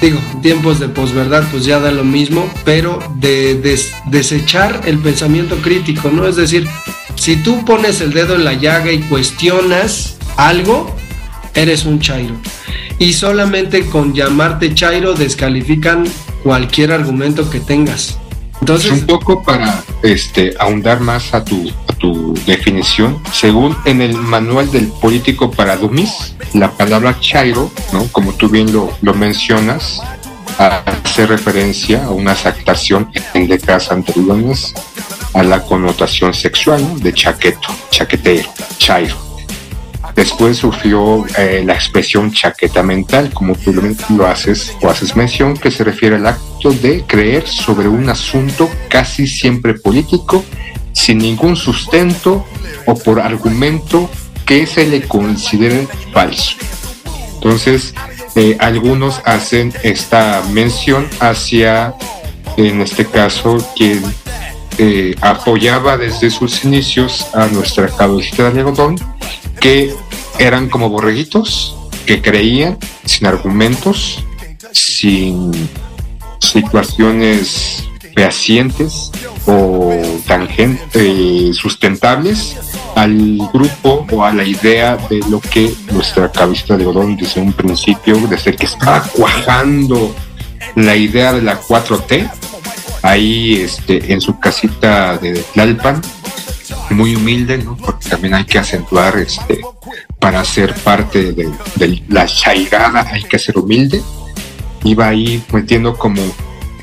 digo, 0.00 0.18
tiempos 0.42 0.78
de 0.78 0.88
posverdad 0.88 1.44
pues 1.50 1.64
ya 1.64 1.80
da 1.80 1.90
lo 1.90 2.04
mismo, 2.04 2.48
pero 2.64 2.98
de 3.16 3.54
des- 3.54 3.92
desechar 4.06 4.82
el 4.84 4.98
pensamiento 4.98 5.56
crítico, 5.56 6.10
¿no? 6.12 6.26
Es 6.26 6.36
decir, 6.36 6.68
si 7.14 7.36
tú 7.36 7.64
pones 7.64 8.00
el 8.00 8.12
dedo 8.12 8.34
en 8.36 8.44
la 8.44 8.52
llaga 8.52 8.92
y 8.92 8.98
cuestionas 9.00 10.16
algo, 10.36 10.94
eres 11.54 11.84
un 11.84 11.98
chairo. 11.98 12.34
Y 13.00 13.12
solamente 13.12 13.86
con 13.86 14.12
llamarte 14.14 14.74
chairo 14.74 15.14
descalifican 15.14 16.04
cualquier 16.42 16.92
argumento 16.92 17.48
que 17.50 17.60
tengas. 17.60 18.18
Entonces, 18.60 18.90
un 18.90 19.06
poco 19.06 19.42
para 19.42 19.82
este 20.02 20.54
ahondar 20.58 21.00
más 21.00 21.34
a 21.34 21.44
tu 21.44 21.70
a 21.88 21.92
tu 21.94 22.34
definición 22.46 23.20
según 23.32 23.76
en 23.84 24.00
el 24.00 24.14
manual 24.14 24.70
del 24.70 24.88
político 24.88 25.50
para 25.50 25.76
dummies 25.76 26.34
la 26.54 26.70
palabra 26.70 27.18
chairo 27.20 27.70
no 27.92 28.06
como 28.12 28.32
tú 28.34 28.48
bien 28.48 28.72
lo, 28.72 29.14
mencionas 29.14 30.00
hace 30.58 31.26
referencia 31.26 32.04
a 32.04 32.10
una 32.10 32.32
aceptación 32.32 33.10
en 33.34 33.48
décadas 33.48 33.90
anteriores 33.90 34.74
a 35.34 35.42
la 35.42 35.62
connotación 35.62 36.34
sexual 36.34 37.00
de 37.00 37.12
chaqueto 37.12 37.68
chaquetero 37.90 38.48
chairo 38.78 39.27
Después 40.18 40.56
surgió 40.56 41.24
eh, 41.36 41.62
la 41.64 41.74
expresión 41.74 42.32
chaqueta 42.32 42.82
mental, 42.82 43.30
como 43.32 43.54
tú 43.54 43.72
lo, 43.72 44.26
haces 44.26 44.76
o 44.82 44.88
haces 44.88 45.14
mención, 45.14 45.56
que 45.56 45.70
se 45.70 45.84
refiere 45.84 46.16
al 46.16 46.26
acto 46.26 46.72
de 46.72 47.04
creer 47.06 47.46
sobre 47.46 47.86
un 47.86 48.08
asunto 48.08 48.68
casi 48.88 49.28
siempre 49.28 49.74
político, 49.74 50.44
sin 50.92 51.18
ningún 51.18 51.54
sustento 51.54 52.44
o 52.86 52.96
por 52.96 53.20
argumento 53.20 54.10
que 54.44 54.66
se 54.66 54.88
le 54.88 55.02
considere 55.02 55.86
falso. 56.12 56.56
Entonces, 57.34 57.94
eh, 58.34 58.56
algunos 58.58 59.20
hacen 59.24 59.72
esta 59.84 60.42
mención 60.50 61.06
hacia, 61.20 61.94
en 62.56 62.80
este 62.80 63.06
caso, 63.06 63.64
quien 63.76 64.02
eh, 64.78 65.14
apoyaba 65.20 65.96
desde 65.96 66.28
sus 66.30 66.64
inicios 66.64 67.24
a 67.34 67.46
nuestra 67.46 67.86
cabecita 67.86 68.50
de 68.50 68.58
algodón, 68.58 68.96
que 69.60 69.94
eran 70.38 70.68
como 70.68 70.88
borreguitos, 70.88 71.76
que 72.06 72.22
creían 72.22 72.78
sin 73.04 73.26
argumentos, 73.26 74.24
sin 74.72 75.52
situaciones 76.40 77.84
fehacientes 78.14 79.10
o 79.46 79.92
tangentes 80.26 81.56
sustentables 81.56 82.56
al 82.96 83.38
grupo 83.52 84.06
o 84.10 84.24
a 84.24 84.32
la 84.32 84.44
idea 84.44 84.96
de 85.08 85.20
lo 85.30 85.40
que 85.40 85.72
nuestra 85.92 86.30
cabecita 86.30 86.76
de 86.76 86.84
algodón 86.84 87.16
desde 87.16 87.40
un 87.40 87.52
principio, 87.52 88.16
desde 88.28 88.56
que 88.56 88.66
estaba 88.66 89.02
cuajando 89.02 90.14
la 90.74 90.96
idea 90.96 91.32
de 91.32 91.42
la 91.42 91.60
4T, 91.60 92.30
ahí 93.02 93.60
este, 93.62 94.12
en 94.12 94.20
su 94.20 94.38
casita 94.38 95.16
de 95.18 95.34
Tlalpan, 95.54 96.02
muy 96.90 97.14
humilde, 97.14 97.58
¿no? 97.58 97.76
porque 97.76 98.08
también 98.08 98.34
hay 98.34 98.44
que 98.44 98.58
acentuar, 98.58 99.16
este, 99.18 99.60
para 100.18 100.44
ser 100.44 100.74
parte 100.74 101.32
de, 101.32 102.02
la 102.08 102.26
chairada 102.26 103.06
hay 103.10 103.22
que 103.24 103.38
ser 103.38 103.58
humilde, 103.58 104.02
iba 104.84 105.08
ahí 105.08 105.42
metiendo 105.52 105.96
como 105.96 106.22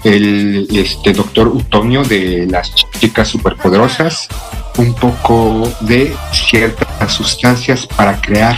el 0.04 0.68
este, 0.72 1.14
doctor 1.14 1.48
Utonio 1.48 2.04
de 2.04 2.46
las 2.48 2.74
chicas 3.00 3.28
superpoderosas, 3.28 4.28
un 4.78 4.94
poco 4.94 5.72
de 5.82 6.16
ciertas 6.32 7.12
sustancias 7.12 7.88
para 7.88 8.22
crear 8.22 8.58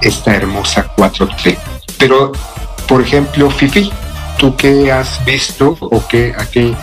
esta 0.00 0.34
hermosa 0.34 0.94
4T. 0.96 1.58
Pero, 1.98 2.32
por 2.86 3.02
ejemplo, 3.02 3.50
Fifi, 3.50 3.90
¿tú 4.38 4.56
qué 4.56 4.90
has 4.90 5.22
visto 5.24 5.76
o 5.80 6.06
qué, 6.08 6.34
a 6.38 6.46
qué, 6.46 6.74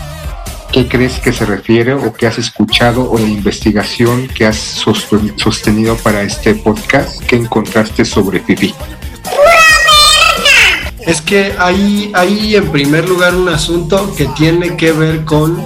qué 0.75 0.89
crees 0.89 1.21
que 1.21 1.31
se 1.31 1.45
refiere 1.45 1.93
o 1.93 2.11
qué 2.11 2.27
has 2.27 2.37
escuchado 2.37 3.09
o 3.09 3.17
la 3.17 3.29
investigación 3.29 4.27
que 4.27 4.45
has 4.45 4.57
sosten- 4.85 5.31
sostenido 5.37 5.95
para 5.95 6.21
este 6.21 6.53
podcast? 6.53 7.23
¿Qué 7.23 7.37
encontraste 7.37 8.03
sobre 8.03 8.41
Fifi? 8.41 8.73
Es 11.07 11.21
que 11.21 11.53
hay, 11.57 12.11
hay 12.13 12.57
en 12.57 12.69
primer 12.73 13.07
lugar 13.07 13.35
un 13.35 13.47
asunto 13.47 14.13
que 14.17 14.25
tiene 14.35 14.75
que 14.75 14.91
ver 14.91 15.23
con 15.23 15.65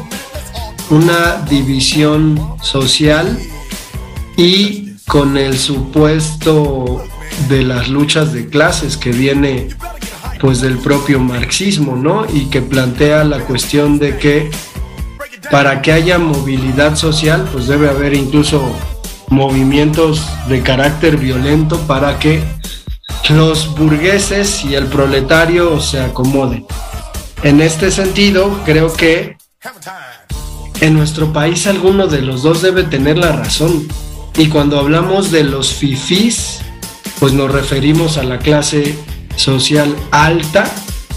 una 0.92 1.44
división 1.50 2.40
social 2.62 3.40
y 4.38 4.92
con 5.08 5.38
el 5.38 5.58
supuesto 5.58 7.04
de 7.48 7.64
las 7.64 7.90
luchas 7.90 8.32
de 8.32 8.48
clases 8.48 8.96
que 8.96 9.12
viene 9.12 9.70
pues 10.40 10.62
del 10.62 10.78
propio 10.78 11.20
marxismo, 11.20 11.96
¿no? 11.96 12.28
Y 12.32 12.46
que 12.46 12.62
plantea 12.62 13.24
la 13.24 13.40
cuestión 13.40 13.98
de 13.98 14.18
que 14.18 14.52
para 15.52 15.82
que 15.82 15.92
haya 15.92 16.20
movilidad 16.20 16.96
social, 16.96 17.48
pues 17.52 17.68
debe 17.68 17.90
haber 17.90 18.14
incluso 18.14 18.62
movimientos 19.30 20.28
de 20.48 20.62
carácter 20.62 21.18
violento 21.18 21.80
para 21.88 22.20
que 22.20 22.44
los 23.30 23.76
burgueses 23.76 24.64
y 24.66 24.76
el 24.76 24.86
proletario 24.86 25.80
se 25.80 26.02
acomoden. 26.02 26.66
En 27.44 27.62
este 27.62 27.92
sentido, 27.92 28.60
creo 28.66 28.92
que 28.94 29.38
en 30.82 30.94
nuestro 30.94 31.32
país 31.34 31.68
alguno 31.68 32.08
de 32.08 32.22
los 32.22 32.42
dos 32.42 32.62
debe 32.62 32.84
tener 32.84 33.18
la 33.18 33.32
razón. 33.32 33.88
Y 34.38 34.48
cuando 34.48 34.80
hablamos 34.80 35.32
de 35.32 35.44
los 35.44 35.74
fifís, 35.74 36.60
pues 37.20 37.34
nos 37.34 37.52
referimos 37.52 38.18
a 38.18 38.24
la 38.24 38.40
clase 38.40 38.98
social 39.36 39.96
alta, 40.12 40.66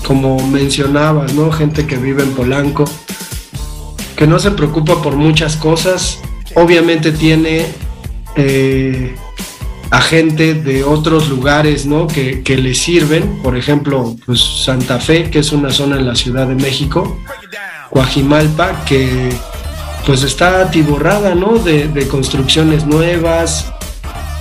como 0.07 0.37
mencionabas, 0.49 1.35
¿no? 1.35 1.51
Gente 1.53 1.87
que 1.87 1.97
vive 1.97 2.23
en 2.23 2.33
Polanco, 2.33 2.85
que 4.23 4.29
no 4.29 4.39
se 4.39 4.53
preocupa 4.53 5.03
por 5.03 5.17
muchas 5.17 5.57
cosas. 5.57 6.21
Obviamente 6.55 7.11
tiene 7.11 7.67
eh, 8.37 9.17
a 9.91 10.01
gente 10.01 10.55
de 10.55 10.85
otros 10.85 11.29
lugares, 11.29 11.87
¿no? 11.87 12.07
Que, 12.07 12.41
que 12.45 12.57
le 12.57 12.73
sirven, 12.77 13.43
por 13.43 13.57
ejemplo, 13.57 14.15
pues 14.25 14.41
Santa 14.65 15.01
Fe, 15.01 15.29
que 15.29 15.41
es 15.41 15.51
una 15.51 15.73
zona 15.73 15.97
en 15.97 16.07
la 16.07 16.15
Ciudad 16.15 16.47
de 16.47 16.55
México, 16.55 17.19
Coajimalpa, 17.91 18.85
que 18.85 19.31
pues 20.07 20.23
está 20.23 20.61
atiborrada, 20.61 21.35
¿no? 21.35 21.59
De, 21.59 21.89
de 21.89 22.07
construcciones 22.07 22.87
nuevas, 22.87 23.73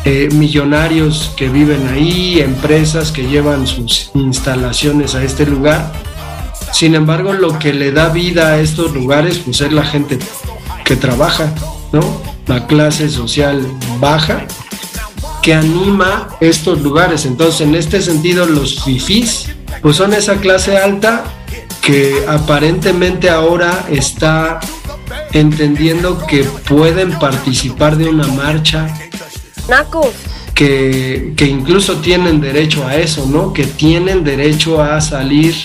eh, 0.05 0.29
millonarios 0.31 1.33
que 1.35 1.49
viven 1.49 1.87
ahí, 1.87 2.39
empresas 2.39 3.11
que 3.11 3.23
llevan 3.23 3.65
sus 3.65 4.11
instalaciones 4.13 5.15
a 5.15 5.23
este 5.23 5.47
lugar. 5.47 5.91
Sin 6.71 6.95
embargo, 6.95 7.33
lo 7.33 7.59
que 7.59 7.73
le 7.73 7.91
da 7.91 8.09
vida 8.09 8.49
a 8.49 8.59
estos 8.59 8.93
lugares, 8.93 9.39
pues 9.39 9.61
es 9.61 9.71
la 9.71 9.83
gente 9.83 10.17
que 10.85 10.95
trabaja, 10.95 11.53
¿no? 11.91 12.21
La 12.47 12.65
clase 12.67 13.09
social 13.09 13.65
baja 13.99 14.45
que 15.41 15.53
anima 15.53 16.29
estos 16.39 16.81
lugares. 16.81 17.25
Entonces, 17.25 17.61
en 17.61 17.75
este 17.75 18.01
sentido, 18.01 18.45
los 18.45 18.83
fifís, 18.83 19.47
pues 19.81 19.97
son 19.97 20.13
esa 20.13 20.37
clase 20.37 20.77
alta 20.77 21.23
que 21.81 22.25
aparentemente 22.27 23.29
ahora 23.29 23.85
está 23.89 24.59
entendiendo 25.33 26.25
que 26.25 26.43
pueden 26.43 27.11
participar 27.19 27.97
de 27.97 28.09
una 28.09 28.27
marcha, 28.27 28.87
que, 30.53 31.33
que 31.35 31.45
incluso 31.45 31.97
tienen 31.97 32.39
derecho 32.39 32.85
a 32.85 32.95
eso, 32.95 33.25
¿no? 33.25 33.51
Que 33.51 33.65
tienen 33.65 34.23
derecho 34.23 34.81
a 34.81 35.01
salir 35.01 35.55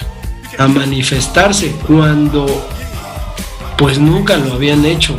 a 0.58 0.66
manifestarse 0.68 1.74
cuando 1.86 2.46
pues 3.78 3.98
nunca 3.98 4.36
lo 4.36 4.54
habían 4.54 4.84
hecho. 4.84 5.14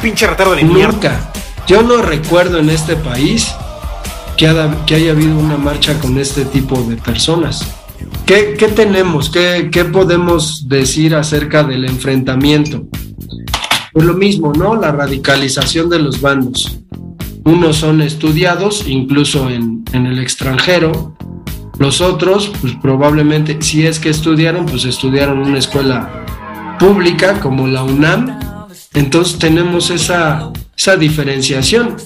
Pinche 0.00 0.26
retardo 0.26 0.54
de 0.54 0.64
mierda. 0.64 0.92
Nunca. 0.92 1.32
Yo 1.66 1.82
no 1.82 2.02
recuerdo 2.02 2.58
en 2.58 2.70
este 2.70 2.96
país 2.96 3.52
que, 4.36 4.48
haya- 4.48 4.84
que 4.86 4.96
haya 4.96 5.12
habido 5.12 5.38
una 5.38 5.56
marcha 5.56 5.98
con 6.00 6.18
este 6.18 6.44
tipo 6.44 6.80
de 6.82 6.96
personas. 6.96 7.66
¿Qué, 8.26 8.54
qué 8.58 8.68
tenemos? 8.68 9.30
¿Qué, 9.30 9.70
qué 9.72 9.84
podemos 9.84 10.68
decir 10.68 11.14
acerca 11.14 11.62
del 11.62 11.84
enfrentamiento? 11.84 12.84
Pues 13.92 14.06
lo 14.06 14.14
mismo, 14.14 14.52
¿no? 14.52 14.74
La 14.76 14.90
radicalización 14.92 15.88
de 15.88 15.98
los 16.00 16.20
bandos. 16.20 16.78
Unos 17.44 17.76
son 17.76 18.00
estudiados, 18.02 18.84
incluso 18.86 19.48
en, 19.50 19.84
en 19.92 20.06
el 20.06 20.18
extranjero. 20.18 21.14
Los 21.82 22.00
otros, 22.00 22.52
pues 22.60 22.74
probablemente, 22.80 23.60
si 23.60 23.84
es 23.84 23.98
que 23.98 24.08
estudiaron, 24.08 24.66
pues 24.66 24.84
estudiaron 24.84 25.40
una 25.40 25.58
escuela 25.58 26.24
pública 26.78 27.40
como 27.40 27.66
la 27.66 27.82
UNAM. 27.82 28.38
Entonces 28.94 29.36
tenemos 29.36 29.90
esa, 29.90 30.52
esa 30.78 30.96
diferenciación. 30.96 31.96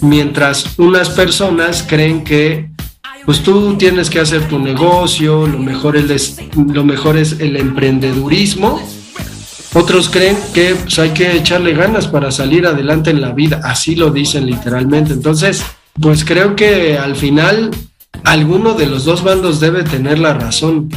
Mientras 0.00 0.78
unas 0.78 1.10
personas 1.10 1.82
creen 1.82 2.22
que 2.22 2.70
pues 3.24 3.42
tú 3.42 3.74
tienes 3.76 4.10
que 4.10 4.20
hacer 4.20 4.46
tu 4.46 4.60
negocio, 4.60 5.48
lo 5.48 5.58
mejor 5.58 5.96
es, 5.96 6.38
lo 6.54 6.84
mejor 6.84 7.16
es 7.16 7.40
el 7.40 7.56
emprendedurismo. 7.56 8.80
Otros 9.74 10.08
creen 10.08 10.36
que 10.54 10.76
pues, 10.76 11.00
hay 11.00 11.10
que 11.10 11.32
echarle 11.32 11.74
ganas 11.74 12.06
para 12.06 12.30
salir 12.30 12.64
adelante 12.64 13.10
en 13.10 13.20
la 13.20 13.32
vida, 13.32 13.60
así 13.64 13.96
lo 13.96 14.12
dicen 14.12 14.46
literalmente. 14.46 15.14
Entonces, 15.14 15.64
pues 16.00 16.24
creo 16.24 16.54
que 16.54 16.96
al 16.96 17.16
final 17.16 17.72
alguno 18.24 18.74
de 18.74 18.86
los 18.86 19.04
dos 19.04 19.22
bandos 19.22 19.60
debe 19.60 19.82
tener 19.84 20.18
la 20.18 20.34
razón. 20.34 20.88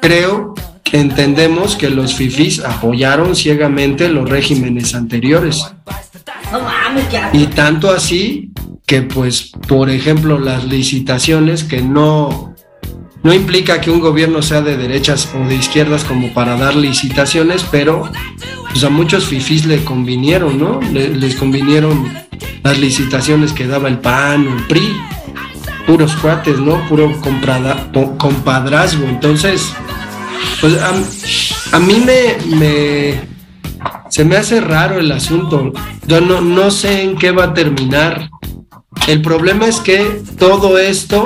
Creo 0.00 0.54
que 0.82 0.98
entendemos 1.00 1.76
que 1.76 1.88
los 1.90 2.14
fifís 2.14 2.60
apoyaron 2.60 3.34
ciegamente 3.34 4.08
los 4.08 4.28
regímenes 4.28 4.94
anteriores. 4.94 5.64
Y 7.32 7.46
tanto 7.46 7.90
así 7.90 8.50
que 8.86 9.02
pues, 9.02 9.52
por 9.66 9.88
ejemplo, 9.90 10.38
las 10.38 10.64
licitaciones 10.64 11.64
que 11.64 11.80
no, 11.80 12.54
no 13.22 13.32
implica 13.32 13.80
que 13.80 13.90
un 13.90 14.00
gobierno 14.00 14.42
sea 14.42 14.60
de 14.60 14.76
derechas 14.76 15.28
o 15.34 15.48
de 15.48 15.54
izquierdas 15.54 16.04
como 16.04 16.34
para 16.34 16.56
dar 16.56 16.76
licitaciones, 16.76 17.64
pero 17.70 18.10
pues 18.70 18.84
a 18.84 18.90
muchos 18.90 19.24
fifís 19.24 19.64
le 19.64 19.82
convinieron, 19.84 20.58
¿no? 20.58 20.80
Le- 20.92 21.16
les 21.16 21.34
convinieron 21.36 22.12
las 22.62 22.78
licitaciones 22.78 23.52
que 23.52 23.66
daba 23.66 23.88
el 23.88 23.98
PAN 24.00 24.46
o 24.48 24.56
el 24.58 24.64
PRI, 24.66 24.88
puros 25.86 26.14
cuates, 26.16 26.58
¿no? 26.58 26.86
Puro 26.88 27.12
comprada- 27.20 27.90
compadrazgo. 28.18 29.04
Entonces, 29.06 29.72
pues 30.60 30.74
a, 30.80 30.92
a 31.76 31.78
mí 31.80 32.02
me, 32.04 32.56
me- 32.56 33.20
se 34.10 34.24
me 34.24 34.36
hace 34.36 34.60
raro 34.60 34.98
el 34.98 35.10
asunto. 35.12 35.72
Yo 36.06 36.20
no, 36.20 36.40
no 36.40 36.70
sé 36.70 37.02
en 37.02 37.16
qué 37.16 37.30
va 37.32 37.44
a 37.44 37.54
terminar. 37.54 38.30
El 39.08 39.20
problema 39.22 39.66
es 39.66 39.80
que 39.80 40.22
todo 40.38 40.78
esto 40.78 41.24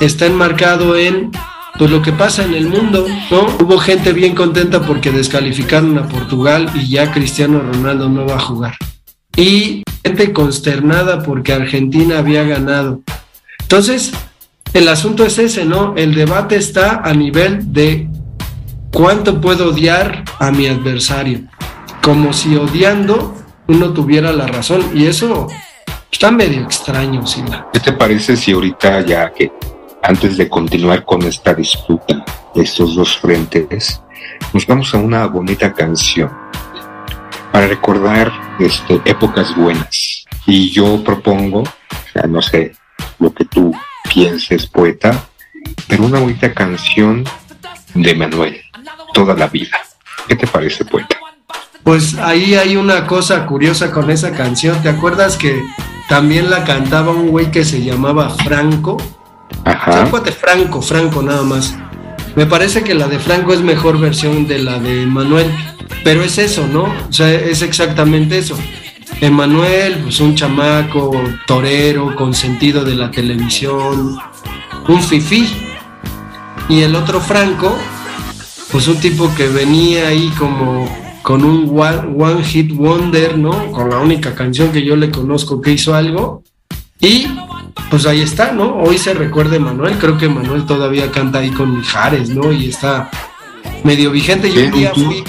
está 0.00 0.26
enmarcado 0.26 0.96
en 0.96 1.30
pues 1.78 1.90
lo 1.90 2.02
que 2.02 2.12
pasa 2.12 2.44
en 2.44 2.54
el 2.54 2.68
mundo, 2.68 3.04
¿no? 3.32 3.46
Hubo 3.60 3.78
gente 3.78 4.12
bien 4.12 4.34
contenta 4.36 4.80
porque 4.80 5.10
descalificaron 5.10 5.98
a 5.98 6.06
Portugal 6.08 6.70
y 6.74 6.88
ya 6.88 7.10
Cristiano 7.12 7.60
Ronaldo 7.60 8.08
no 8.08 8.24
va 8.26 8.36
a 8.36 8.40
jugar. 8.40 8.76
Y 9.36 9.82
gente 10.04 10.32
consternada 10.32 11.22
porque 11.24 11.52
Argentina 11.52 12.18
había 12.18 12.44
ganado. 12.44 13.00
Entonces, 13.74 14.12
el 14.72 14.86
asunto 14.86 15.26
es 15.26 15.36
ese, 15.36 15.64
¿no? 15.64 15.96
El 15.96 16.14
debate 16.14 16.54
está 16.54 17.00
a 17.02 17.12
nivel 17.12 17.72
de 17.72 18.08
cuánto 18.92 19.40
puedo 19.40 19.70
odiar 19.70 20.22
a 20.38 20.52
mi 20.52 20.68
adversario. 20.68 21.40
Como 22.00 22.32
si 22.32 22.54
odiando 22.54 23.34
uno 23.66 23.92
tuviera 23.92 24.30
la 24.30 24.46
razón. 24.46 24.80
Y 24.94 25.06
eso 25.06 25.48
está 26.08 26.30
medio 26.30 26.62
extraño, 26.62 27.26
Sila. 27.26 27.66
¿Qué 27.72 27.80
te 27.80 27.92
parece 27.94 28.36
si 28.36 28.52
ahorita 28.52 29.00
ya 29.00 29.32
que 29.32 29.50
antes 30.04 30.36
de 30.36 30.48
continuar 30.48 31.04
con 31.04 31.22
esta 31.22 31.52
disputa 31.52 32.24
de 32.54 32.62
estos 32.62 32.94
dos 32.94 33.18
frentes, 33.18 34.00
nos 34.52 34.64
vamos 34.68 34.94
a 34.94 34.98
una 34.98 35.26
bonita 35.26 35.72
canción 35.72 36.30
para 37.50 37.66
recordar 37.66 38.32
este, 38.60 39.00
épocas 39.04 39.52
buenas? 39.56 40.26
Y 40.46 40.70
yo 40.70 41.02
propongo, 41.02 41.64
no 42.28 42.40
sé 42.40 42.72
lo 43.24 43.32
que 43.32 43.46
tú 43.46 43.74
pienses, 44.12 44.66
poeta, 44.66 45.28
pero 45.88 46.04
una 46.04 46.20
bonita 46.20 46.52
canción 46.52 47.24
de 47.94 48.14
Manuel, 48.14 48.60
toda 49.14 49.34
la 49.34 49.48
vida. 49.48 49.78
¿Qué 50.28 50.36
te 50.36 50.46
parece, 50.46 50.84
poeta? 50.84 51.16
Pues 51.82 52.16
ahí 52.18 52.54
hay 52.54 52.76
una 52.76 53.06
cosa 53.06 53.46
curiosa 53.46 53.90
con 53.90 54.10
esa 54.10 54.32
canción. 54.32 54.80
¿Te 54.82 54.90
acuerdas 54.90 55.36
que 55.38 55.58
también 56.08 56.50
la 56.50 56.64
cantaba 56.64 57.12
un 57.12 57.28
güey 57.28 57.50
que 57.50 57.64
se 57.64 57.82
llamaba 57.82 58.28
Franco? 58.28 58.98
Ajá. 59.64 60.06
Franco, 60.06 60.82
Franco 60.82 61.22
nada 61.22 61.42
más. 61.42 61.74
Me 62.36 62.44
parece 62.44 62.82
que 62.82 62.94
la 62.94 63.08
de 63.08 63.18
Franco 63.18 63.54
es 63.54 63.60
mejor 63.60 63.98
versión 63.98 64.46
de 64.46 64.58
la 64.58 64.78
de 64.78 65.06
Manuel, 65.06 65.50
pero 66.02 66.22
es 66.22 66.36
eso, 66.36 66.66
¿no? 66.66 66.84
O 66.84 67.12
sea, 67.12 67.32
es 67.32 67.62
exactamente 67.62 68.36
eso. 68.36 68.58
Emanuel, 69.20 70.00
pues 70.02 70.20
un 70.20 70.34
chamaco 70.34 71.12
torero 71.46 72.14
con 72.16 72.34
sentido 72.34 72.84
de 72.84 72.94
la 72.94 73.10
televisión, 73.10 74.16
un 74.88 75.02
fifí. 75.02 75.48
Y 76.68 76.80
el 76.80 76.96
otro 76.96 77.20
Franco, 77.20 77.76
pues 78.72 78.88
un 78.88 78.98
tipo 78.98 79.32
que 79.34 79.48
venía 79.48 80.08
ahí 80.08 80.32
como 80.38 80.88
con 81.22 81.42
un 81.44 81.70
one, 81.78 82.22
one 82.22 82.44
hit 82.44 82.74
wonder, 82.74 83.38
¿no? 83.38 83.72
Con 83.72 83.90
la 83.90 83.98
única 83.98 84.34
canción 84.34 84.72
que 84.72 84.84
yo 84.84 84.96
le 84.96 85.10
conozco 85.10 85.60
que 85.60 85.72
hizo 85.72 85.94
algo. 85.94 86.42
Y 87.00 87.26
pues 87.90 88.06
ahí 88.06 88.20
está, 88.20 88.52
¿no? 88.52 88.76
Hoy 88.76 88.98
se 88.98 89.14
recuerda 89.14 89.58
Manuel, 89.58 89.98
creo 89.98 90.18
que 90.18 90.28
Manuel 90.28 90.64
todavía 90.64 91.10
canta 91.10 91.38
ahí 91.38 91.50
con 91.50 91.76
Mijares, 91.76 92.30
¿no? 92.30 92.52
Y 92.52 92.68
está 92.68 93.10
medio 93.84 94.10
vigente. 94.10 94.52
Yo 94.52 94.64
un 94.64 94.70
día 94.72 94.92
fui, 94.94 95.24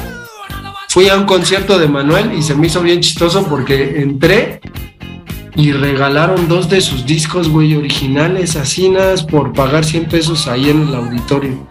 fui 0.96 1.10
a 1.10 1.18
un 1.18 1.26
concierto 1.26 1.78
de 1.78 1.90
Manuel 1.90 2.32
y 2.34 2.42
se 2.42 2.56
me 2.56 2.68
hizo 2.68 2.82
bien 2.82 3.02
chistoso 3.02 3.46
porque 3.48 4.00
entré 4.02 4.62
y 5.58 5.74
regalaron 5.74 6.48
dos 6.48 6.70
de 6.70 6.80
sus 6.80 7.06
discos, 7.06 7.50
güey, 7.50 7.76
originales, 7.76 8.56
asinas, 8.56 9.24
por 9.24 9.52
pagar 9.52 9.84
100 9.84 10.06
pesos 10.06 10.48
ahí 10.48 10.70
en 10.70 10.88
el 10.88 10.96
auditorio. 10.96 11.68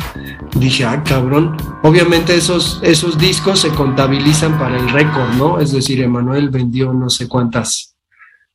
Dije, 0.57 0.85
ah, 0.85 1.03
cabrón. 1.03 1.57
Obviamente 1.83 2.35
esos, 2.35 2.81
esos 2.83 3.17
discos 3.19 3.61
se 3.61 3.71
contabilizan 3.71 4.59
para 4.59 4.77
el 4.79 4.91
récord, 4.91 5.31
¿no? 5.39 5.59
Es 5.59 5.73
decir, 5.73 6.03
Emanuel 6.03 6.51
vendió 6.51 6.93
no 6.93 7.09
sé 7.09 7.27
cuántas, 7.27 7.95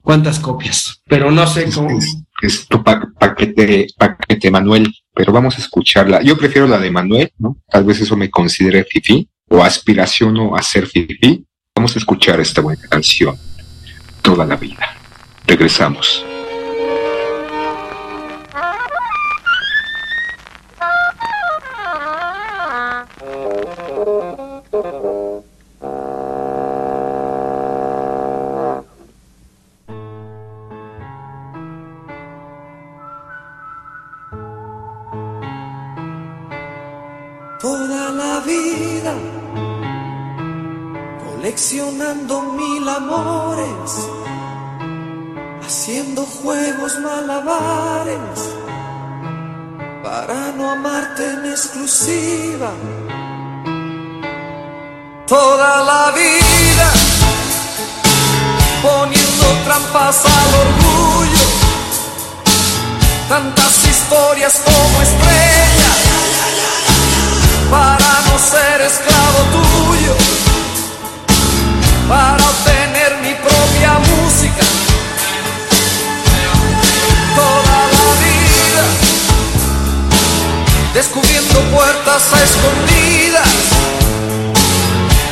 cuántas 0.03 0.39
copias, 0.39 1.01
pero 1.07 1.31
no 1.31 1.47
sé 1.47 1.69
cómo. 1.73 1.97
Es, 1.97 2.15
es 2.43 2.67
tu 2.67 2.83
pa- 2.83 3.09
paquete, 3.19 3.87
paquete 3.97 4.49
Manuel, 4.51 4.87
pero 5.15 5.33
vamos 5.33 5.57
a 5.57 5.61
escucharla. 5.61 6.21
Yo 6.21 6.37
prefiero 6.37 6.67
la 6.67 6.77
de 6.79 6.91
Manuel, 6.91 7.31
¿no? 7.39 7.57
Tal 7.67 7.85
vez 7.85 7.99
eso 8.01 8.15
me 8.15 8.29
considere 8.29 8.83
fifi 8.83 9.27
o 9.49 9.63
aspiraciono 9.63 10.55
a 10.55 10.61
ser 10.61 10.87
fifi. 10.87 11.45
Vamos 11.75 11.95
a 11.95 11.99
escuchar 11.99 12.39
esta 12.39 12.61
buena 12.61 12.87
canción 12.87 13.37
toda 14.21 14.45
la 14.45 14.55
vida. 14.55 14.95
Regresamos. 15.47 16.23
Toda 37.59 38.11
la 38.11 38.39
vida 38.45 39.38
coleccionando 41.49 42.41
mil 42.43 42.87
amores, 42.87 44.07
haciendo 45.65 46.23
juegos 46.23 46.99
malabares 46.99 48.39
para 50.03 50.51
no 50.51 50.69
amarte 50.69 51.27
en 51.27 51.45
exclusiva. 51.47 52.71
Toda 55.25 55.83
la 55.85 56.11
vida 56.11 56.91
poniendo 58.83 59.45
trampas 59.65 60.23
al 60.25 60.53
orgullo, 60.67 61.47
tantas 63.27 63.87
historias 63.87 64.61
como 64.63 65.01
estrellas 65.01 65.99
para 67.71 68.21
no 68.27 68.37
ser 68.37 68.81
esclavo 68.81 69.39
tuyo, 69.51 70.38
para 72.09 72.43
obtener 72.43 73.17
mi 73.21 73.35
propia 73.35 73.91
música. 74.09 74.63
Toda 77.35 77.77
la 77.97 78.07
vida 78.25 78.85
descubriendo 80.95 81.59
puertas 81.75 82.23
a 82.33 82.43
escondidas 82.43 83.53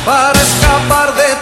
para 0.06 0.40
escapar 0.40 1.14
de 1.16 1.37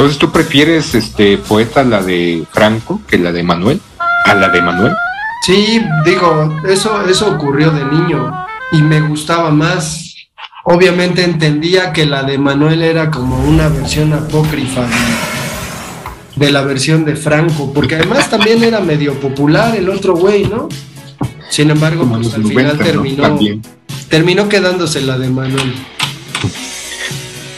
Entonces, 0.00 0.18
¿tú 0.18 0.32
prefieres, 0.32 0.94
este, 0.94 1.36
poeta, 1.36 1.84
la 1.84 2.02
de 2.02 2.44
Franco 2.50 3.02
que 3.06 3.18
la 3.18 3.32
de 3.32 3.42
Manuel? 3.42 3.82
¿A 4.24 4.34
la 4.34 4.48
de 4.48 4.62
Manuel? 4.62 4.94
Sí, 5.44 5.78
digo, 6.06 6.58
eso, 6.66 7.06
eso 7.06 7.30
ocurrió 7.30 7.70
de 7.70 7.84
niño 7.84 8.32
y 8.72 8.80
me 8.80 9.02
gustaba 9.02 9.50
más. 9.50 10.14
Obviamente 10.64 11.22
entendía 11.22 11.92
que 11.92 12.06
la 12.06 12.22
de 12.22 12.38
Manuel 12.38 12.80
era 12.80 13.10
como 13.10 13.44
una 13.44 13.68
versión 13.68 14.14
apócrifa 14.14 14.86
de, 16.36 16.50
la 16.50 16.62
versión 16.62 17.04
de 17.04 17.14
Franco, 17.14 17.70
porque 17.74 17.96
además 17.96 18.30
también 18.30 18.64
era 18.64 18.80
medio 18.80 19.20
popular 19.20 19.76
el 19.76 19.90
otro 19.90 20.14
güey, 20.14 20.46
¿no? 20.46 20.70
Sin 21.50 21.68
embargo, 21.68 22.06
pues 22.06 22.32
al 22.32 22.46
final 22.46 22.78
90, 22.78 23.28
¿no? 23.28 23.38
terminó, 23.38 23.62
terminó 24.08 24.48
quedándose 24.48 25.02
la 25.02 25.18
de 25.18 25.28
Manuel. 25.28 25.74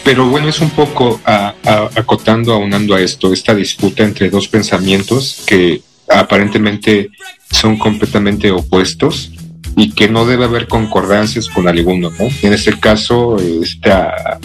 Pero 0.04 0.26
bueno, 0.26 0.48
es 0.48 0.60
un 0.60 0.70
poco 0.70 1.20
a- 1.24 1.54
a- 1.64 1.90
acotando, 1.94 2.52
aunando 2.52 2.94
a 2.94 3.00
esto, 3.00 3.32
esta 3.32 3.54
disputa 3.54 4.02
entre 4.02 4.30
dos 4.30 4.48
pensamientos 4.48 5.42
que 5.46 5.80
aparentemente 6.08 7.10
son 7.50 7.78
completamente 7.78 8.50
opuestos 8.50 9.30
y 9.76 9.92
que 9.92 10.08
no 10.08 10.26
debe 10.26 10.44
haber 10.44 10.66
concordancias 10.68 11.48
con 11.48 11.68
alguno, 11.68 12.10
¿no? 12.10 12.28
En 12.42 12.52
este 12.52 12.78
caso, 12.78 13.38
esta 13.62 14.38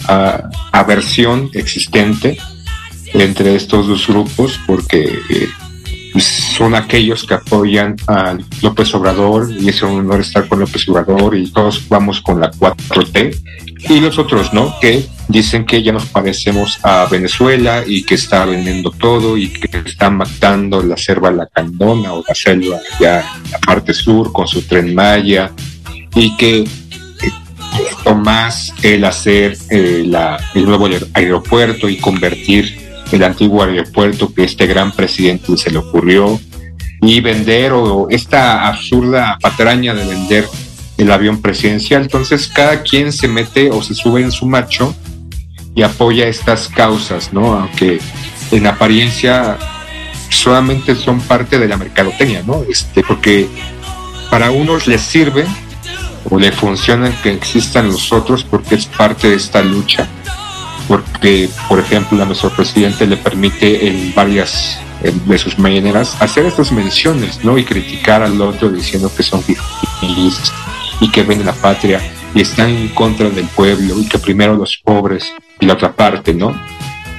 aversión 0.72 1.50
existente 1.54 2.38
entre 3.12 3.54
estos 3.56 3.88
dos 3.88 4.06
grupos, 4.06 4.58
porque 4.66 5.02
eh, 5.30 5.48
son 6.20 6.74
aquellos 6.74 7.24
que 7.24 7.34
apoyan 7.34 7.96
a 8.06 8.36
López 8.62 8.94
Obrador 8.94 9.50
y 9.58 9.68
es 9.68 9.82
un 9.82 10.00
honor 10.00 10.20
estar 10.20 10.46
con 10.48 10.60
López 10.60 10.88
Obrador 10.88 11.36
y 11.36 11.50
todos 11.50 11.88
vamos 11.88 12.20
con 12.20 12.40
la 12.40 12.50
4T 12.50 13.36
y 13.88 14.00
los 14.00 14.18
otros 14.18 14.52
no, 14.52 14.74
que 14.80 15.06
dicen 15.28 15.64
que 15.64 15.82
ya 15.82 15.92
nos 15.92 16.06
parecemos 16.06 16.78
a 16.82 17.06
Venezuela 17.10 17.84
y 17.86 18.02
que 18.02 18.14
está 18.16 18.44
vendiendo 18.44 18.90
todo 18.90 19.36
y 19.36 19.48
que 19.50 19.78
está 19.86 20.10
matando 20.10 20.82
la 20.82 20.96
selva 20.96 21.30
lacandona 21.30 22.12
o 22.12 22.24
la 22.26 22.34
selva 22.34 22.78
ya 22.98 23.24
la 23.52 23.58
parte 23.58 23.94
sur 23.94 24.32
con 24.32 24.48
su 24.48 24.62
tren 24.62 24.94
Maya 24.94 25.52
y 26.14 26.36
que 26.36 26.64
o 28.04 28.14
más 28.14 28.72
el 28.82 29.04
hacer 29.04 29.56
eh, 29.70 30.02
la- 30.06 30.40
el 30.54 30.64
nuevo 30.64 30.88
aer- 30.88 31.06
aeropuerto 31.14 31.88
y 31.88 31.98
convertir 31.98 32.87
el 33.12 33.22
antiguo 33.24 33.62
aeropuerto 33.62 34.32
que 34.32 34.44
este 34.44 34.66
gran 34.66 34.92
presidente 34.92 35.56
se 35.56 35.70
le 35.70 35.78
ocurrió 35.78 36.40
y 37.00 37.20
vender 37.20 37.72
o 37.72 38.08
esta 38.10 38.66
absurda 38.66 39.38
patraña 39.40 39.94
de 39.94 40.06
vender 40.06 40.48
el 40.96 41.10
avión 41.12 41.40
presidencial. 41.40 42.02
Entonces 42.02 42.48
cada 42.48 42.82
quien 42.82 43.12
se 43.12 43.28
mete 43.28 43.70
o 43.70 43.82
se 43.82 43.94
sube 43.94 44.20
en 44.20 44.32
su 44.32 44.46
macho 44.46 44.94
y 45.74 45.82
apoya 45.82 46.26
estas 46.26 46.68
causas, 46.68 47.32
¿no? 47.32 47.54
Aunque 47.54 48.00
en 48.50 48.66
apariencia 48.66 49.56
solamente 50.28 50.94
son 50.94 51.20
parte 51.20 51.58
de 51.58 51.68
la 51.68 51.76
mercadotecnia, 51.76 52.42
¿no? 52.44 52.62
Este, 52.68 53.02
porque 53.02 53.48
para 54.30 54.50
unos 54.50 54.86
les 54.86 55.00
sirve 55.00 55.46
o 56.28 56.38
le 56.38 56.52
funciona 56.52 57.10
que 57.22 57.32
existan 57.32 57.86
los 57.86 58.12
otros 58.12 58.44
porque 58.44 58.74
es 58.74 58.86
parte 58.86 59.28
de 59.28 59.36
esta 59.36 59.62
lucha. 59.62 60.08
Porque, 60.88 61.48
por 61.68 61.78
ejemplo, 61.78 62.20
a 62.20 62.26
nuestro 62.26 62.50
presidente 62.50 63.06
le 63.06 63.18
permite 63.18 63.86
en 63.86 64.14
varias 64.14 64.80
de 65.02 65.38
sus 65.38 65.58
mañaneras 65.58 66.16
hacer 66.20 66.46
estas 66.46 66.72
menciones, 66.72 67.44
¿no? 67.44 67.56
Y 67.58 67.64
criticar 67.64 68.22
al 68.22 68.40
otro 68.40 68.68
diciendo 68.68 69.10
que 69.14 69.22
son 69.22 69.42
fifís 69.42 70.52
y 71.00 71.10
que 71.10 71.22
ven 71.22 71.44
la 71.44 71.52
patria 71.52 72.00
y 72.34 72.40
están 72.40 72.70
en 72.70 72.88
contra 72.88 73.30
del 73.30 73.46
pueblo 73.46 73.98
y 73.98 74.08
que 74.08 74.18
primero 74.18 74.56
los 74.56 74.78
pobres 74.78 75.32
y 75.60 75.66
la 75.66 75.74
otra 75.74 75.92
parte, 75.92 76.34
¿no? 76.34 76.54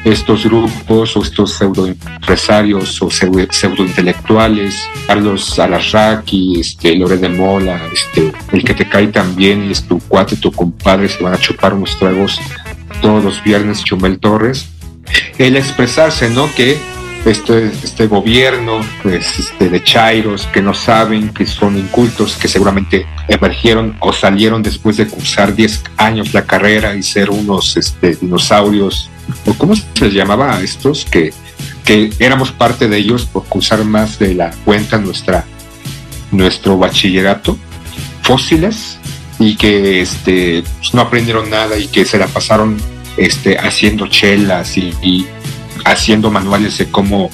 Estos 0.04 0.46
grupos 0.46 1.18
o 1.18 1.24
estos 1.24 1.54
pseudo 1.54 1.86
empresarios 1.86 3.02
o 3.02 3.12
pseudo, 3.12 3.84
intelectuales, 3.84 4.88
Carlos 5.08 5.60
Alarraqui, 5.60 6.60
este, 6.60 6.96
Lore 6.96 7.18
de 7.18 7.28
Mola, 7.28 7.82
este, 7.94 8.32
el 8.54 8.64
que 8.64 8.74
te 8.74 8.88
cae 8.88 9.08
también 9.08 9.66
y 9.66 9.72
es 9.72 9.84
tu 9.84 10.00
cuate, 10.00 10.38
tu 10.38 10.52
compadre, 10.54 11.10
se 11.10 11.22
van 11.22 11.34
a 11.34 11.38
chupar 11.38 11.74
unos 11.74 11.98
tragos 12.00 12.40
todos 13.02 13.24
los 13.24 13.44
viernes, 13.44 13.84
Chumel 13.84 14.20
Torres, 14.20 14.70
el 15.38 15.56
expresarse, 15.56 16.30
¿no? 16.30 16.54
Que 16.56 16.78
este, 17.26 17.68
este 17.84 18.08
gobierno 18.08 18.80
pues, 19.04 19.40
este, 19.40 19.70
de 19.70 19.84
Chairos 19.84 20.48
que 20.48 20.62
no 20.62 20.74
saben, 20.74 21.30
que 21.30 21.46
son 21.46 21.78
incultos, 21.78 22.38
que 22.38 22.48
seguramente 22.48 23.06
emergieron 23.28 23.96
o 24.00 24.14
salieron 24.14 24.64
después 24.64 24.98
de 24.98 25.08
cursar 25.08 25.56
10 25.56 25.84
años 25.98 26.34
la 26.34 26.46
carrera 26.46 26.96
y 26.96 27.04
ser 27.04 27.30
unos 27.30 27.78
este, 27.78 28.16
dinosaurios, 28.16 29.10
o 29.46 29.54
cómo 29.54 29.76
se 29.76 29.84
les 30.02 30.14
llamaba 30.14 30.56
a 30.56 30.62
estos, 30.62 31.06
que, 31.06 31.34
que 31.84 32.12
éramos 32.20 32.52
parte 32.52 32.88
de 32.88 32.98
ellos 32.98 33.26
por 33.26 33.46
cursar 33.46 33.84
más 33.84 34.18
de 34.20 34.36
la 34.36 34.52
cuenta 34.64 34.98
nuestra, 34.98 35.46
nuestro 36.32 36.78
bachillerato, 36.78 37.58
fósiles, 38.22 38.99
y 39.40 39.56
que 39.56 40.02
este, 40.02 40.64
pues, 40.78 40.94
no 40.94 41.02
aprendieron 41.02 41.50
nada 41.50 41.78
y 41.78 41.88
que 41.88 42.06
se 42.06 42.18
la 42.18 42.28
pasaron 42.28 42.78
este, 43.18 43.58
haciendo 43.58 44.08
chelas 44.08 44.78
y, 44.78 44.94
y 45.02 45.26
haciendo 45.86 46.30
manuales 46.30 46.78
de 46.78 46.90
cómo 46.92 47.30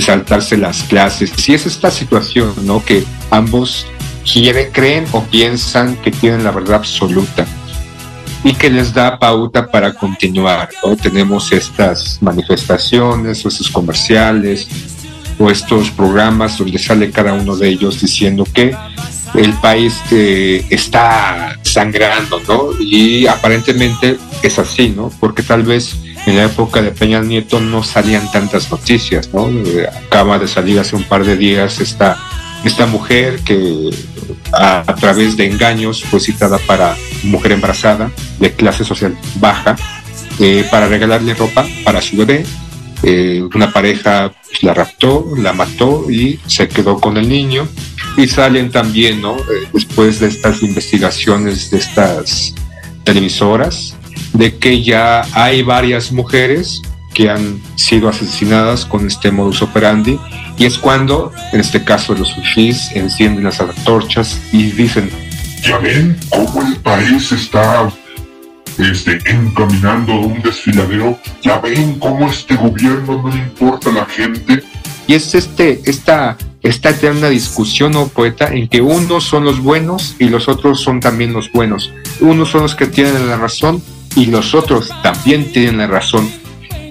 saltarse 0.00 0.56
las 0.56 0.82
clases. 0.84 1.32
Y 1.48 1.54
es 1.54 1.66
esta 1.66 1.90
situación, 1.90 2.52
¿no? 2.62 2.84
Que 2.84 3.04
ambos 3.30 3.86
quieren, 4.30 4.70
creen 4.72 5.06
o 5.12 5.22
piensan 5.22 5.96
que 5.96 6.10
tienen 6.10 6.44
la 6.44 6.50
verdad 6.50 6.76
absoluta 6.76 7.46
y 8.42 8.52
que 8.54 8.70
les 8.70 8.92
da 8.92 9.18
pauta 9.18 9.66
para 9.66 9.94
continuar. 9.94 10.68
¿no? 10.84 10.96
Tenemos 10.96 11.52
estas 11.52 12.18
manifestaciones 12.20 13.44
o 13.44 13.48
estos 13.48 13.70
comerciales 13.70 14.68
o 15.38 15.50
estos 15.50 15.90
programas 15.90 16.58
donde 16.58 16.78
sale 16.78 17.10
cada 17.10 17.32
uno 17.32 17.56
de 17.56 17.68
ellos 17.68 18.00
diciendo 18.00 18.44
que 18.52 18.76
el 19.34 19.52
país 19.54 20.00
eh, 20.12 20.64
está 20.70 21.58
sangrando, 21.62 22.40
¿no? 22.46 22.70
Y 22.80 23.26
aparentemente 23.26 24.16
es 24.42 24.58
así, 24.58 24.90
¿no? 24.90 25.10
Porque 25.20 25.42
tal 25.42 25.64
vez 25.64 25.96
en 26.26 26.36
la 26.36 26.44
época 26.44 26.80
de 26.80 26.92
Peña 26.92 27.20
Nieto 27.20 27.60
no 27.60 27.82
salían 27.82 28.30
tantas 28.30 28.70
noticias, 28.70 29.30
¿no? 29.32 29.48
Eh, 29.48 29.88
Acaba 30.06 30.38
de 30.38 30.46
salir 30.46 30.78
hace 30.78 30.94
un 30.94 31.02
par 31.04 31.24
de 31.24 31.36
días 31.36 31.80
esta, 31.80 32.16
esta 32.64 32.86
mujer 32.86 33.40
que 33.40 33.90
a, 34.52 34.94
través 34.94 35.36
de 35.36 35.46
engaños 35.46 36.04
fue 36.04 36.20
citada 36.20 36.58
para 36.58 36.96
mujer 37.24 37.52
embarazada 37.52 38.12
de 38.38 38.52
clase 38.52 38.84
social 38.84 39.18
baja 39.40 39.74
eh, 40.38 40.64
para 40.70 40.86
regalarle 40.86 41.34
ropa 41.34 41.66
para 41.84 42.00
su 42.00 42.16
bebé. 42.16 42.46
Una 43.54 43.70
pareja 43.70 44.32
pues, 44.46 44.62
la 44.62 44.72
raptó, 44.72 45.26
la 45.36 45.52
mató 45.52 46.10
y 46.10 46.40
se 46.46 46.68
quedó 46.68 47.00
con 47.00 47.18
el 47.18 47.28
niño. 47.28 47.68
Y 48.16 48.28
salen 48.28 48.70
también, 48.70 49.20
¿no? 49.20 49.36
Eh, 49.36 49.68
después 49.72 50.20
de 50.20 50.28
estas 50.28 50.62
investigaciones 50.62 51.70
de 51.70 51.78
estas 51.78 52.54
televisoras, 53.04 53.96
de 54.32 54.56
que 54.56 54.82
ya 54.82 55.22
hay 55.32 55.62
varias 55.62 56.12
mujeres 56.12 56.80
que 57.12 57.30
han 57.30 57.60
sido 57.76 58.08
asesinadas 58.08 58.84
con 58.84 59.06
este 59.06 59.30
modus 59.30 59.62
operandi 59.62 60.18
y 60.58 60.66
es 60.66 60.78
cuando, 60.78 61.32
en 61.52 61.60
este 61.60 61.82
caso 61.82 62.14
los 62.14 62.34
fifís, 62.34 62.90
encienden 62.92 63.44
las 63.44 63.60
antorchas 63.60 64.40
y 64.52 64.70
dicen 64.70 65.10
Ya 65.62 65.78
ven 65.78 66.16
cómo 66.30 66.62
el 66.62 66.76
país 66.76 67.32
está 67.32 67.90
este, 68.78 69.18
encaminando 69.26 70.12
a 70.12 70.20
un 70.20 70.42
desfiladero. 70.42 71.18
Ya 71.42 71.58
ven 71.58 71.98
cómo 71.98 72.30
este 72.30 72.54
gobierno 72.54 73.22
no 73.22 73.28
le 73.34 73.38
importa 73.38 73.90
a 73.90 73.92
la 73.92 74.06
gente. 74.06 74.62
Y 75.06 75.14
es 75.14 75.34
este, 75.34 75.80
esta, 75.84 76.36
esta 76.64 76.90
eterna 76.90 77.28
discusión, 77.28 77.94
o 77.94 78.08
poeta, 78.08 78.48
en 78.48 78.68
que 78.68 78.80
unos 78.80 79.24
son 79.24 79.44
los 79.44 79.60
buenos 79.60 80.16
y 80.18 80.30
los 80.30 80.48
otros 80.48 80.80
son 80.80 80.98
también 80.98 81.34
los 81.34 81.52
buenos. 81.52 81.92
Unos 82.20 82.48
son 82.48 82.62
los 82.62 82.74
que 82.74 82.86
tienen 82.86 83.28
la 83.28 83.36
razón 83.36 83.82
y 84.16 84.26
los 84.26 84.54
otros 84.54 84.90
también 85.02 85.52
tienen 85.52 85.76
la 85.76 85.86
razón. 85.86 86.28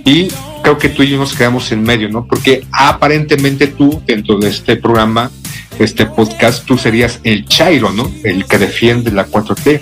Y 0.05 0.27
creo 0.61 0.77
que 0.77 0.89
tú 0.89 1.01
y 1.01 1.09
yo 1.09 1.17
nos 1.17 1.33
quedamos 1.33 1.71
en 1.71 1.81
medio, 1.81 2.07
¿no? 2.07 2.27
Porque 2.27 2.65
aparentemente 2.71 3.65
tú, 3.65 3.99
dentro 4.05 4.37
de 4.37 4.49
este 4.49 4.75
programa, 4.75 5.31
este 5.79 6.05
podcast, 6.05 6.65
tú 6.65 6.77
serías 6.77 7.19
el 7.23 7.47
Chairo, 7.47 7.91
¿no? 7.91 8.11
El 8.23 8.45
que 8.45 8.59
defiende 8.59 9.11
la 9.11 9.27
4T. 9.27 9.81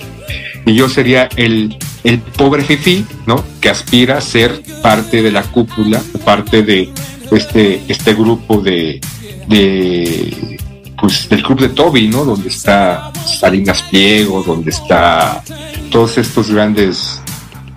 Y 0.68 0.74
yo 0.74 0.88
sería 0.88 1.28
el, 1.36 1.78
el 2.06 2.20
pobre 2.20 2.64
fifí, 2.64 3.06
¿no? 3.26 3.44
Que 3.60 3.70
aspira 3.70 4.20
a 4.20 4.22
ser 4.22 4.64
parte 4.82 5.22
de 5.22 5.32
la 5.32 5.44
cúpula, 5.44 6.02
parte 6.24 6.64
de 6.64 6.94
este, 7.36 7.82
este 7.88 8.14
grupo 8.14 8.62
de, 8.62 9.00
de 9.48 10.60
pues 11.00 11.28
del 11.28 11.42
club 11.42 11.60
de 11.60 11.70
Toby, 11.70 12.08
¿no? 12.08 12.24
Donde 12.24 12.50
está 12.50 13.12
Salinas 13.26 13.82
Pliego, 13.84 14.44
donde 14.44 14.70
está 14.70 15.44
todos 15.90 16.18
estos 16.20 16.52
grandes 16.52 17.22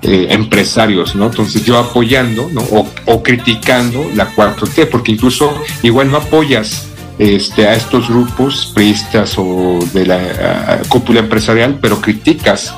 eh, 0.03 0.27
empresarios, 0.31 1.17
¿no? 1.17 1.27
Entonces 1.27 1.65
yo 1.65 1.79
apoyando, 1.79 2.51
¿no? 2.53 2.63
O, 3.07 3.23
criticando 3.23 4.11
la 4.15 4.31
4T, 4.35 4.89
porque 4.91 5.13
incluso 5.13 5.55
igual 5.83 6.11
no 6.11 6.19
apoyas 6.19 6.89
este, 7.19 7.67
a 7.67 7.75
estos 7.75 8.09
grupos 8.09 8.71
priistas 8.75 9.35
o 9.39 9.79
de 9.95 10.07
la 10.07 10.83
cúpula 10.89 11.21
empresarial, 11.21 11.79
pero 11.81 12.03
criticas 12.03 12.75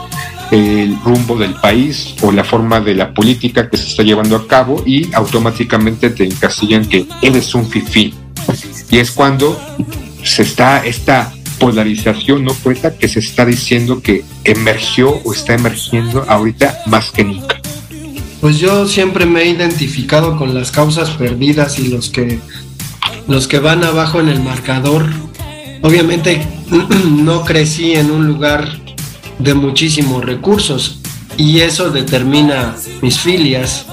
el 0.51 0.97
rumbo 1.05 1.37
del 1.37 1.55
país 1.55 2.15
o 2.23 2.33
la 2.33 2.45
forma 2.45 2.81
de 2.81 2.95
la 2.95 3.13
política 3.13 3.69
que 3.69 3.77
se 3.77 3.89
está 3.89 4.03
llevando 4.03 4.37
a 4.37 4.47
cabo 4.47 4.83
y 4.87 5.13
automáticamente 5.15 6.11
te 6.11 6.25
encasillan 6.25 6.87
que 6.87 7.07
eres 7.23 7.55
un 7.55 7.69
fifí. 7.69 8.15
Y 8.91 8.99
es 8.99 9.11
cuando 9.11 9.61
se 10.23 10.43
está 10.43 10.85
esta 10.85 11.33
polarización 11.59 12.45
no 12.45 12.53
poeta 12.53 12.97
que 12.97 13.09
se 13.09 13.21
está 13.21 13.47
diciendo 13.47 14.01
que 14.01 14.25
emergió 14.45 15.11
o 15.25 15.33
está 15.33 15.55
emergiendo 15.55 16.25
ahorita 16.29 16.83
más 16.87 17.11
que 17.11 17.25
nunca. 17.25 17.61
Pues 18.41 18.59
yo 18.59 18.87
siempre 18.87 19.27
me 19.27 19.43
he 19.43 19.49
identificado 19.49 20.37
con 20.37 20.55
las 20.55 20.71
causas 20.71 21.11
perdidas 21.11 21.79
y 21.79 21.89
los 21.89 22.11
que 22.11 22.39
los 23.27 23.49
que 23.49 23.59
van 23.59 23.83
abajo 23.83 24.21
en 24.21 24.29
el 24.29 24.41
marcador. 24.41 25.09
Obviamente 25.83 26.47
no 27.11 27.45
crecí 27.45 27.95
en 27.95 28.11
un 28.11 28.27
lugar 28.27 28.86
de 29.39 29.55
muchísimos 29.55 30.25
recursos 30.25 31.01
y 31.37 31.61
eso 31.61 31.91
determina 31.91 32.75
mis 33.03 33.19
filias. 33.19 33.87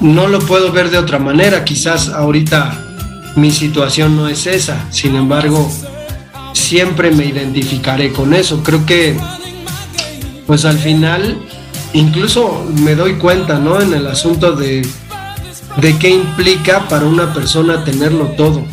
No 0.00 0.28
lo 0.28 0.38
puedo 0.40 0.72
ver 0.72 0.90
de 0.90 0.98
otra 0.98 1.18
manera, 1.18 1.64
quizás 1.64 2.08
ahorita 2.08 2.86
mi 3.36 3.50
situación 3.50 4.16
no 4.16 4.28
es 4.28 4.46
esa, 4.46 4.90
sin 4.90 5.14
embargo, 5.14 5.70
siempre 6.52 7.10
me 7.10 7.26
identificaré 7.26 8.12
con 8.12 8.34
eso. 8.34 8.62
Creo 8.62 8.84
que, 8.86 9.16
pues 10.46 10.64
al 10.64 10.78
final, 10.78 11.38
incluso 11.92 12.66
me 12.82 12.94
doy 12.94 13.14
cuenta, 13.14 13.58
¿no? 13.58 13.80
En 13.80 13.92
el 13.92 14.06
asunto 14.06 14.52
de, 14.52 14.86
de 15.80 15.98
qué 15.98 16.10
implica 16.10 16.88
para 16.88 17.06
una 17.06 17.32
persona 17.32 17.84
tenerlo 17.84 18.26
todo 18.36 18.64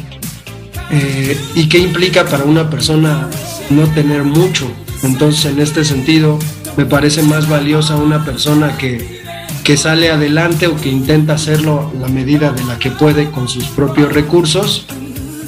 eh, 0.90 1.38
y 1.56 1.68
qué 1.68 1.78
implica 1.80 2.26
para 2.26 2.44
una 2.44 2.70
persona 2.70 3.28
no 3.70 3.84
tener 3.94 4.24
mucho. 4.24 4.68
Entonces, 5.04 5.46
en 5.46 5.60
este 5.60 5.86
sentido, 5.86 6.40
me 6.76 6.86
parece 6.86 7.24
más 7.24 7.48
valiosa 7.48 7.96
una 7.96 8.24
persona 8.24 8.78
que, 8.78 9.22
que 9.64 9.78
sale 9.78 10.10
adelante 10.10 10.68
o 10.68 10.76
que 10.76 10.90
intenta 10.90 11.34
hacerlo 11.34 11.92
la 12.00 12.08
medida 12.08 12.52
de 12.52 12.64
la 12.64 12.80
que 12.80 12.92
puede 12.92 13.30
con 13.32 13.48
sus 13.48 13.66
propios 13.66 14.14
recursos, 14.14 14.86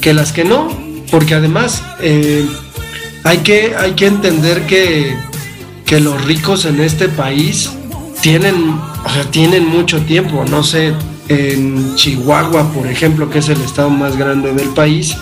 que 0.02 0.14
las 0.14 0.32
que 0.32 0.44
no, 0.44 0.68
porque 1.12 1.36
además 1.36 1.84
eh, 2.02 2.46
hay, 3.24 3.38
que, 3.40 3.76
hay 3.78 3.94
que 3.94 4.08
entender 4.08 4.66
que, 4.66 5.16
que 5.86 6.00
los 6.00 6.24
ricos 6.26 6.66
en 6.66 6.80
este 6.82 7.10
país 7.10 7.70
tienen, 8.22 8.56
o 9.06 9.10
sea, 9.10 9.24
tienen 9.32 9.66
mucho 9.66 10.02
tiempo, 10.02 10.44
no 10.50 10.64
sé, 10.64 10.94
en 11.30 11.96
Chihuahua, 11.96 12.74
por 12.74 12.88
ejemplo, 12.88 13.30
que 13.30 13.40
es 13.40 13.50
el 13.50 13.62
estado 13.62 13.90
más 13.90 14.18
grande 14.18 14.54
del 14.54 14.70
país, 14.70 15.16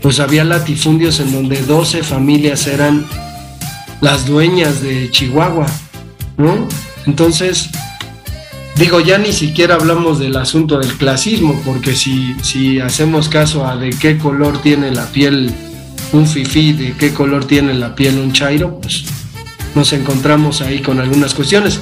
pues 0.00 0.20
había 0.20 0.44
latifundios 0.44 1.20
en 1.20 1.32
donde 1.32 1.60
12 1.60 2.02
familias 2.02 2.66
eran 2.66 3.04
las 4.00 4.26
dueñas 4.26 4.82
de 4.82 5.10
Chihuahua, 5.10 5.66
¿no? 6.36 6.68
Entonces, 7.06 7.70
digo, 8.76 9.00
ya 9.00 9.18
ni 9.18 9.32
siquiera 9.32 9.74
hablamos 9.74 10.18
del 10.18 10.36
asunto 10.36 10.78
del 10.78 10.92
clasismo, 10.94 11.60
porque 11.64 11.94
si, 11.94 12.36
si 12.42 12.80
hacemos 12.80 13.28
caso 13.28 13.66
a 13.66 13.76
de 13.76 13.90
qué 13.90 14.18
color 14.18 14.60
tiene 14.60 14.90
la 14.90 15.06
piel 15.06 15.52
un 16.12 16.26
fifí, 16.26 16.72
de 16.72 16.92
qué 16.92 17.12
color 17.12 17.44
tiene 17.44 17.74
la 17.74 17.94
piel 17.94 18.18
un 18.18 18.32
chairo, 18.32 18.80
pues 18.80 19.04
nos 19.74 19.92
encontramos 19.92 20.60
ahí 20.60 20.80
con 20.80 21.00
algunas 21.00 21.34
cuestiones. 21.34 21.80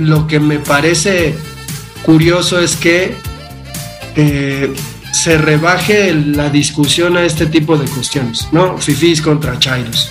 Lo 0.00 0.26
que 0.26 0.40
me 0.40 0.58
parece 0.58 1.34
curioso 2.02 2.60
es 2.60 2.76
que 2.76 3.14
eh, 4.16 4.72
se 5.12 5.38
rebaje 5.38 6.12
la 6.14 6.50
discusión 6.50 7.16
a 7.16 7.24
este 7.24 7.46
tipo 7.46 7.76
de 7.78 7.86
cuestiones, 7.86 8.48
¿no? 8.52 8.76
Fifís 8.78 9.22
contra 9.22 9.58
chairos 9.58 10.10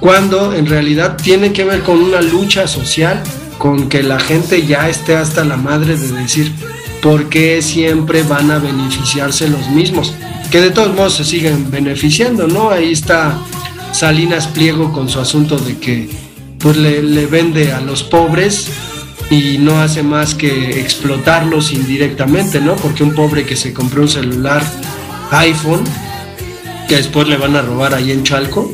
cuando 0.00 0.52
en 0.54 0.66
realidad 0.66 1.16
tiene 1.16 1.52
que 1.52 1.64
ver 1.64 1.82
con 1.82 1.98
una 1.98 2.20
lucha 2.20 2.66
social, 2.66 3.22
con 3.58 3.88
que 3.88 4.02
la 4.02 4.20
gente 4.20 4.66
ya 4.66 4.88
esté 4.88 5.16
hasta 5.16 5.44
la 5.44 5.56
madre 5.56 5.96
de 5.96 6.08
decir 6.12 6.52
por 7.02 7.28
qué 7.28 7.62
siempre 7.62 8.22
van 8.22 8.50
a 8.50 8.58
beneficiarse 8.58 9.48
los 9.48 9.68
mismos, 9.68 10.14
que 10.50 10.60
de 10.60 10.70
todos 10.70 10.94
modos 10.94 11.14
se 11.14 11.24
siguen 11.24 11.70
beneficiando, 11.70 12.46
¿no? 12.46 12.70
Ahí 12.70 12.92
está 12.92 13.38
Salinas 13.92 14.46
Pliego 14.48 14.92
con 14.92 15.08
su 15.08 15.20
asunto 15.20 15.56
de 15.56 15.78
que 15.78 16.08
pues 16.58 16.76
le, 16.76 17.02
le 17.02 17.26
vende 17.26 17.72
a 17.72 17.80
los 17.80 18.02
pobres 18.02 18.70
y 19.30 19.58
no 19.58 19.80
hace 19.80 20.02
más 20.02 20.34
que 20.34 20.80
explotarlos 20.80 21.72
indirectamente, 21.72 22.60
¿no? 22.60 22.76
Porque 22.76 23.02
un 23.02 23.14
pobre 23.14 23.44
que 23.44 23.56
se 23.56 23.72
compró 23.72 24.02
un 24.02 24.08
celular 24.08 24.62
iPhone, 25.30 25.84
que 26.88 26.96
después 26.96 27.28
le 27.28 27.36
van 27.36 27.56
a 27.56 27.62
robar 27.62 27.94
ahí 27.94 28.12
en 28.12 28.22
Chalco, 28.22 28.72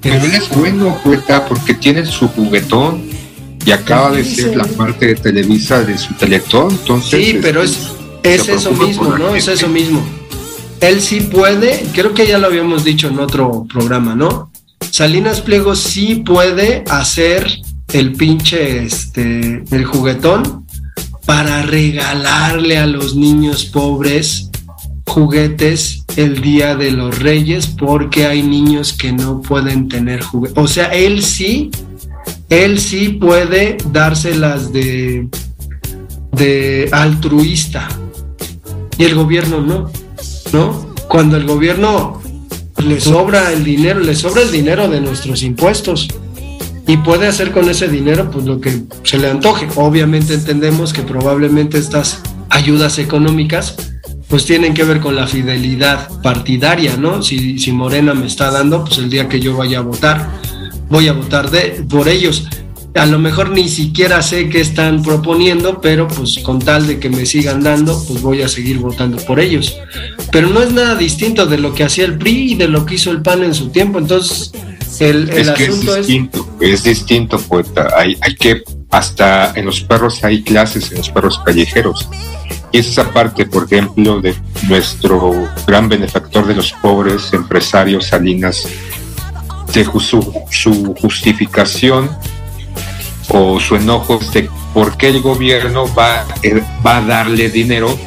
pero 0.00 0.24
él 0.24 0.34
es 0.34 0.48
bueno, 0.50 0.98
poeta, 1.04 1.46
porque 1.46 1.74
tiene 1.74 2.04
su 2.06 2.28
juguetón 2.28 3.02
y 3.64 3.70
acaba 3.72 4.12
de 4.12 4.24
ser 4.24 4.56
la 4.56 4.64
parte 4.64 5.08
de 5.08 5.14
Televisa 5.14 5.82
de 5.82 5.98
su 5.98 6.14
teletón. 6.14 6.70
Entonces, 6.70 7.26
sí, 7.26 7.38
pero 7.42 7.62
es, 7.62 7.90
es 8.22 8.48
eso 8.48 8.72
mismo, 8.72 9.16
¿no? 9.16 9.34
Es 9.34 9.48
eso 9.48 9.68
mismo. 9.68 10.02
Él 10.80 11.00
sí 11.02 11.20
puede, 11.20 11.84
creo 11.92 12.14
que 12.14 12.26
ya 12.26 12.38
lo 12.38 12.46
habíamos 12.46 12.84
dicho 12.84 13.08
en 13.08 13.18
otro 13.18 13.66
programa, 13.70 14.14
¿no? 14.14 14.50
Salinas 14.90 15.42
Pliego 15.42 15.76
sí 15.76 16.16
puede 16.16 16.84
hacer 16.88 17.60
el 17.92 18.12
pinche, 18.12 18.84
este, 18.84 19.62
el 19.70 19.84
juguetón 19.84 20.66
para 21.26 21.62
regalarle 21.62 22.78
a 22.78 22.86
los 22.86 23.14
niños 23.14 23.66
pobres 23.66 24.50
juguetes 25.06 25.99
el 26.16 26.40
día 26.40 26.76
de 26.76 26.90
los 26.90 27.18
reyes 27.18 27.66
porque 27.66 28.26
hay 28.26 28.42
niños 28.42 28.92
que 28.92 29.12
no 29.12 29.40
pueden 29.40 29.88
tener 29.88 30.22
juguetes. 30.22 30.58
O 30.58 30.66
sea, 30.66 30.86
él 30.86 31.22
sí, 31.22 31.70
él 32.48 32.78
sí 32.78 33.10
puede 33.10 33.76
dárselas 33.92 34.72
de, 34.72 35.28
de 36.32 36.88
altruista 36.92 37.88
y 38.98 39.04
el 39.04 39.14
gobierno 39.14 39.60
no, 39.60 39.90
¿no? 40.52 40.94
Cuando 41.08 41.36
el 41.36 41.46
gobierno 41.46 42.20
le 42.78 43.00
sobra 43.00 43.52
el 43.52 43.64
dinero, 43.64 44.00
le 44.00 44.14
sobra 44.14 44.42
el 44.42 44.52
dinero 44.52 44.88
de 44.88 45.00
nuestros 45.00 45.42
impuestos 45.42 46.08
y 46.86 46.96
puede 46.98 47.26
hacer 47.26 47.52
con 47.52 47.68
ese 47.68 47.88
dinero 47.88 48.30
pues 48.30 48.44
lo 48.46 48.60
que 48.60 48.82
se 49.04 49.18
le 49.18 49.30
antoje. 49.30 49.68
Obviamente 49.76 50.34
entendemos 50.34 50.92
que 50.92 51.02
probablemente 51.02 51.78
estas 51.78 52.20
ayudas 52.48 52.98
económicas 52.98 53.76
pues 54.30 54.46
tienen 54.46 54.72
que 54.72 54.84
ver 54.84 55.00
con 55.00 55.16
la 55.16 55.26
fidelidad 55.26 56.08
partidaria, 56.22 56.96
¿no? 56.96 57.20
Si, 57.20 57.58
si 57.58 57.72
Morena 57.72 58.14
me 58.14 58.26
está 58.26 58.50
dando, 58.50 58.84
pues 58.84 58.98
el 58.98 59.10
día 59.10 59.28
que 59.28 59.40
yo 59.40 59.56
vaya 59.56 59.78
a 59.78 59.82
votar, 59.82 60.30
voy 60.88 61.08
a 61.08 61.12
votar 61.12 61.50
de, 61.50 61.84
por 61.88 62.08
ellos. 62.08 62.46
A 62.94 63.06
lo 63.06 63.18
mejor 63.18 63.50
ni 63.50 63.68
siquiera 63.68 64.22
sé 64.22 64.48
qué 64.48 64.60
están 64.60 65.02
proponiendo, 65.02 65.80
pero 65.80 66.06
pues 66.06 66.38
con 66.38 66.60
tal 66.60 66.86
de 66.86 67.00
que 67.00 67.08
me 67.08 67.26
sigan 67.26 67.62
dando, 67.62 68.02
pues 68.06 68.22
voy 68.22 68.42
a 68.42 68.48
seguir 68.48 68.78
votando 68.78 69.16
por 69.18 69.40
ellos. 69.40 69.76
Pero 70.30 70.48
no 70.48 70.62
es 70.62 70.72
nada 70.72 70.94
distinto 70.94 71.46
de 71.46 71.58
lo 71.58 71.74
que 71.74 71.84
hacía 71.84 72.04
el 72.04 72.16
PRI 72.16 72.52
y 72.52 72.54
de 72.54 72.68
lo 72.68 72.86
que 72.86 72.94
hizo 72.94 73.10
el 73.10 73.22
PAN 73.22 73.42
en 73.42 73.54
su 73.54 73.70
tiempo. 73.70 73.98
Entonces, 73.98 74.52
el, 75.00 75.28
el 75.30 75.38
es 75.38 75.50
que 75.50 75.64
asunto 75.64 75.96
es 75.96 76.06
distinto, 76.06 76.48
es... 76.60 76.82
distinto, 76.84 77.38
poeta. 77.40 77.88
Hay, 77.96 78.16
hay 78.20 78.34
que, 78.34 78.62
hasta 78.90 79.52
en 79.54 79.66
los 79.66 79.80
perros 79.80 80.22
hay 80.22 80.42
clases 80.42 80.90
en 80.92 80.98
los 80.98 81.10
perros 81.10 81.40
callejeros. 81.44 82.08
Esa 82.72 83.10
parte, 83.10 83.46
por 83.46 83.64
ejemplo, 83.64 84.20
de 84.20 84.34
nuestro 84.68 85.48
gran 85.66 85.88
benefactor 85.88 86.46
de 86.46 86.54
los 86.54 86.72
pobres, 86.72 87.32
empresario 87.32 88.00
Salinas, 88.00 88.66
de 89.72 89.84
su, 89.84 90.94
justificación 91.00 92.10
o 93.28 93.58
su 93.60 93.76
enojo 93.76 94.20
de 94.32 94.48
por 94.74 94.96
qué 94.96 95.08
el 95.08 95.20
gobierno 95.20 95.92
va, 95.94 96.24
eh, 96.42 96.62
va 96.84 96.98
a 96.98 97.00
darle 97.02 97.48
dinero 97.48 97.98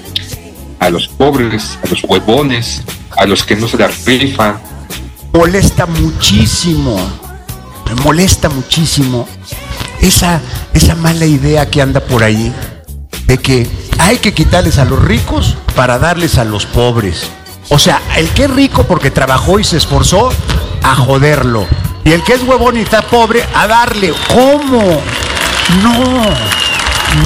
a 0.80 0.89
los 0.89 1.07
pobres, 1.07 1.78
a 1.84 1.88
los 1.88 2.03
huevones, 2.03 2.84
a 3.18 3.26
los 3.26 3.43
que 3.43 3.55
no 3.55 3.68
se 3.68 3.78
la 3.78 3.88
rifan. 4.05 4.59
Molesta 5.34 5.86
muchísimo, 5.86 6.97
molesta 8.03 8.49
muchísimo 8.49 9.28
esa, 10.01 10.41
esa 10.74 10.95
mala 10.95 11.26
idea 11.26 11.70
que 11.70 11.82
anda 11.82 12.01
por 12.01 12.24
ahí 12.24 12.53
de 13.26 13.38
que 13.38 13.68
hay 13.99 14.17
que 14.17 14.33
quitarles 14.33 14.77
a 14.77 14.85
los 14.85 15.01
ricos 15.01 15.57
para 15.75 15.99
darles 15.99 16.37
a 16.37 16.43
los 16.43 16.65
pobres. 16.65 17.29
O 17.69 17.79
sea, 17.79 18.01
el 18.17 18.29
que 18.29 18.45
es 18.45 18.51
rico 18.51 18.83
porque 18.83 19.11
trabajó 19.11 19.59
y 19.59 19.63
se 19.63 19.77
esforzó, 19.77 20.31
a 20.83 20.95
joderlo. 20.95 21.65
Y 22.03 22.11
el 22.11 22.23
que 22.23 22.33
es 22.33 22.43
huevón 22.43 22.77
y 22.77 22.81
está 22.81 23.01
pobre, 23.01 23.45
a 23.55 23.67
darle. 23.67 24.13
¿Cómo? 24.27 25.01
No, 25.81 26.23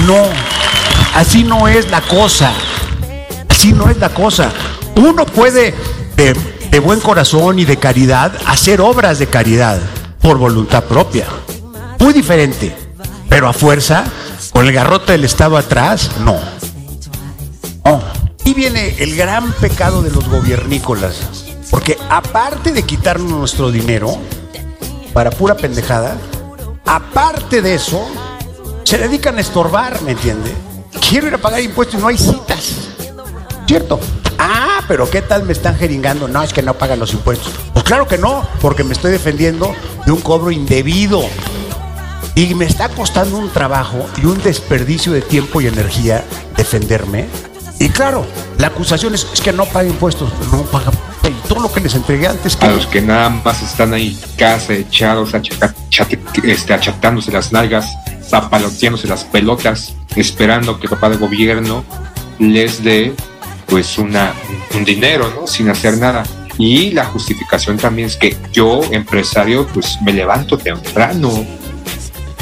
no. 0.06 0.22
Así 1.14 1.42
no 1.42 1.66
es 1.66 1.90
la 1.90 2.00
cosa. 2.00 2.52
Así 3.48 3.72
no 3.72 3.90
es 3.90 3.98
la 3.98 4.10
cosa. 4.10 4.52
Uno 4.96 5.26
puede, 5.26 5.74
de, 6.16 6.78
buen 6.78 7.00
corazón 7.00 7.58
y 7.58 7.64
de 7.64 7.76
caridad, 7.76 8.32
hacer 8.46 8.80
obras 8.80 9.18
de 9.18 9.26
caridad 9.26 9.80
por 10.20 10.38
voluntad 10.38 10.84
propia. 10.84 11.26
Muy 11.98 12.12
diferente. 12.12 12.76
Pero 13.28 13.48
a 13.48 13.52
fuerza, 13.52 14.04
con 14.52 14.66
el 14.66 14.72
garrote 14.72 15.12
del 15.12 15.24
Estado 15.24 15.56
atrás, 15.56 16.10
no. 16.20 16.38
No. 17.84 18.00
Y 18.44 18.54
viene 18.54 18.94
el 18.98 19.16
gran 19.16 19.52
pecado 19.52 20.02
de 20.02 20.10
los 20.10 20.28
gobiernícolas. 20.28 21.46
Porque 21.70 21.98
aparte 22.08 22.72
de 22.72 22.82
quitarnos 22.82 23.30
nuestro 23.30 23.70
dinero 23.70 24.16
para 25.12 25.30
pura 25.30 25.56
pendejada, 25.56 26.16
aparte 26.84 27.60
de 27.60 27.74
eso, 27.74 28.06
se 28.84 28.98
dedican 28.98 29.36
a 29.36 29.40
estorbar, 29.40 30.00
¿me 30.02 30.12
entiende? 30.12 30.54
Quiero 31.08 31.26
ir 31.26 31.34
a 31.34 31.38
pagar 31.38 31.60
impuestos 31.60 31.98
y 31.98 32.02
no 32.02 32.08
hay 32.08 32.16
citas. 32.16 32.88
¿Cierto? 33.66 34.00
Ah, 34.38 34.80
pero 34.88 35.10
¿qué 35.10 35.20
tal 35.20 35.42
me 35.42 35.52
están 35.52 35.76
jeringando? 35.76 36.28
No, 36.28 36.42
es 36.42 36.52
que 36.52 36.62
no 36.62 36.74
pagan 36.74 36.98
los 36.98 37.12
impuestos. 37.12 37.52
Pues 37.72 37.84
claro 37.84 38.08
que 38.08 38.16
no, 38.16 38.46
porque 38.60 38.84
me 38.84 38.94
estoy 38.94 39.12
defendiendo 39.12 39.74
de 40.06 40.12
un 40.12 40.20
cobro 40.20 40.50
indebido. 40.50 41.22
Y 42.34 42.54
me 42.54 42.64
está 42.64 42.88
costando 42.88 43.36
un 43.36 43.50
trabajo 43.50 44.06
y 44.22 44.26
un 44.26 44.40
desperdicio 44.42 45.12
de 45.12 45.22
tiempo 45.22 45.60
y 45.60 45.66
energía 45.66 46.24
defenderme. 46.56 47.26
Y 47.78 47.88
claro, 47.90 48.26
la 48.58 48.68
acusación 48.68 49.14
es, 49.14 49.24
que 49.24 49.52
no 49.52 49.64
paga 49.66 49.88
impuestos. 49.88 50.32
No 50.50 50.62
paga 50.62 50.90
todo 51.48 51.60
lo 51.60 51.72
que 51.72 51.80
les 51.80 51.94
entregué 51.94 52.26
antes. 52.26 52.58
A 52.60 52.68
los 52.68 52.86
que 52.86 53.00
nada 53.00 53.28
más 53.28 53.62
están 53.62 53.94
ahí 53.94 54.18
casa 54.36 54.74
echados, 54.74 55.32
este, 56.42 56.74
achatándose 56.74 57.30
las 57.30 57.52
nalgas, 57.52 57.86
zapaloteándose 58.28 59.06
las 59.06 59.24
pelotas, 59.24 59.94
esperando 60.16 60.80
que 60.80 60.88
papá 60.88 61.08
de 61.08 61.16
gobierno 61.16 61.84
les 62.38 62.82
dé 62.82 63.14
pues 63.66 63.98
una, 63.98 64.32
un 64.74 64.84
dinero, 64.84 65.30
¿no? 65.34 65.46
Sin 65.46 65.68
hacer 65.68 65.98
nada. 65.98 66.24
Y 66.58 66.90
la 66.90 67.04
justificación 67.04 67.76
también 67.76 68.08
es 68.08 68.16
que 68.16 68.36
yo, 68.52 68.80
empresario, 68.90 69.66
pues 69.72 69.98
me 70.02 70.12
levanto 70.12 70.58
temprano. 70.58 71.46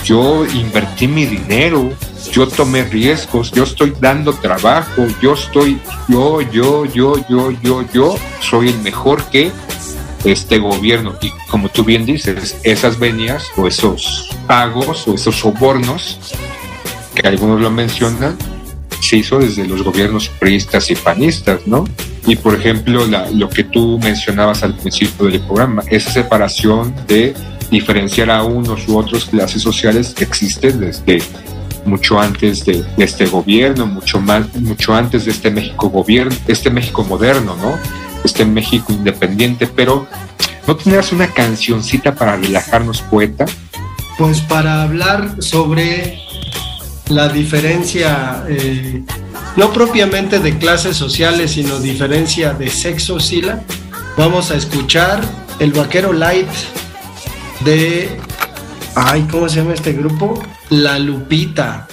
Yo 0.05 0.47
invertí 0.47 1.09
mi 1.09 1.27
dinero, 1.27 1.93
yo 2.31 2.47
tomé 2.49 2.85
riesgos, 2.85 3.51
yo 3.53 3.65
estoy 3.65 3.93
dando 4.01 4.33
trabajo, 4.35 5.07
yo 5.23 5.35
estoy, 5.35 5.79
yo, 6.09 6.41
yo, 6.41 6.85
yo, 6.87 7.15
yo, 7.29 7.51
yo, 7.63 7.85
yo, 7.93 8.17
soy 8.41 8.69
el 8.69 8.79
mejor 8.81 9.25
que 9.31 9.51
este 10.25 10.59
gobierno. 10.59 11.15
Y 11.23 11.31
como 11.51 11.69
tú 11.69 11.85
bien 11.85 12.05
dices, 12.05 12.57
esas 12.65 12.99
venias 12.99 13.47
o 13.57 13.67
esos 13.67 14.31
pagos 14.47 15.07
o 15.07 15.15
esos 15.15 15.37
sobornos, 15.37 16.19
que 17.15 17.27
algunos 17.27 17.61
lo 17.61 17.71
mencionan, 17.71 18.37
se 19.01 19.19
hizo 19.19 19.39
desde 19.39 19.67
los 19.67 19.83
gobiernos 19.83 20.29
priistas 20.29 20.91
y 20.91 20.97
panistas, 20.97 21.61
¿no? 21.67 21.85
Y 22.27 22.35
por 22.37 22.55
ejemplo, 22.55 23.07
la- 23.07 23.31
lo 23.31 23.49
que 23.49 23.63
tú 23.65 23.99
mencionabas 24.03 24.63
al 24.65 24.75
principio 24.77 25.27
del 25.27 25.41
programa, 25.41 25.83
esa 25.89 26.11
separación 26.11 26.93
de 27.07 27.35
diferenciar 27.71 28.31
a 28.31 28.43
unos 28.43 28.89
u 28.89 28.97
otros 28.99 29.27
clases 29.27 29.63
sociales 29.63 30.15
existe 30.19 30.73
desde 30.73 31.23
mucho 31.87 32.21
antes 32.21 32.65
de, 32.65 32.85
este 32.99 33.27
gobierno, 33.27 33.87
mucho 33.87 34.21
más, 34.21 34.55
mucho 34.57 34.95
antes 34.95 35.25
de 35.25 35.31
este 35.31 35.51
México 35.51 35.89
gobierno, 35.89 36.35
este 36.47 36.71
México 36.71 37.05
moderno, 37.05 37.57
¿no? 37.57 37.75
Este 38.25 38.45
México 38.45 38.93
independiente, 38.93 39.67
pero 39.67 40.07
¿no 40.67 40.77
tendrás 40.77 41.13
una 41.13 41.29
cancioncita 41.29 42.15
para 42.15 42.37
relajarnos, 42.37 43.03
poeta? 43.03 43.47
Pues 44.19 44.41
para 44.41 44.83
hablar 44.83 45.37
sobre 45.41 46.19
la 47.09 47.29
diferencia, 47.29 48.45
eh, 48.49 49.05
no 49.57 49.73
propiamente 49.73 50.41
de 50.41 50.59
clases 50.59 50.97
sociales, 50.97 51.53
sino 51.53 51.79
diferencia 51.79 52.53
de 52.53 52.69
sexo, 52.69 53.21
Sila, 53.21 53.63
vamos 54.17 54.51
a 54.51 54.57
escuchar 54.57 55.21
el 55.59 55.73
Vaquero 55.73 56.13
Light 56.13 56.49
de, 57.65 58.19
ay, 58.97 59.29
¿cómo 59.31 59.49
se 59.49 59.57
llama 59.57 59.75
este 59.75 59.93
grupo? 59.93 60.43
La 60.71 60.99
Lupita. 60.99 61.87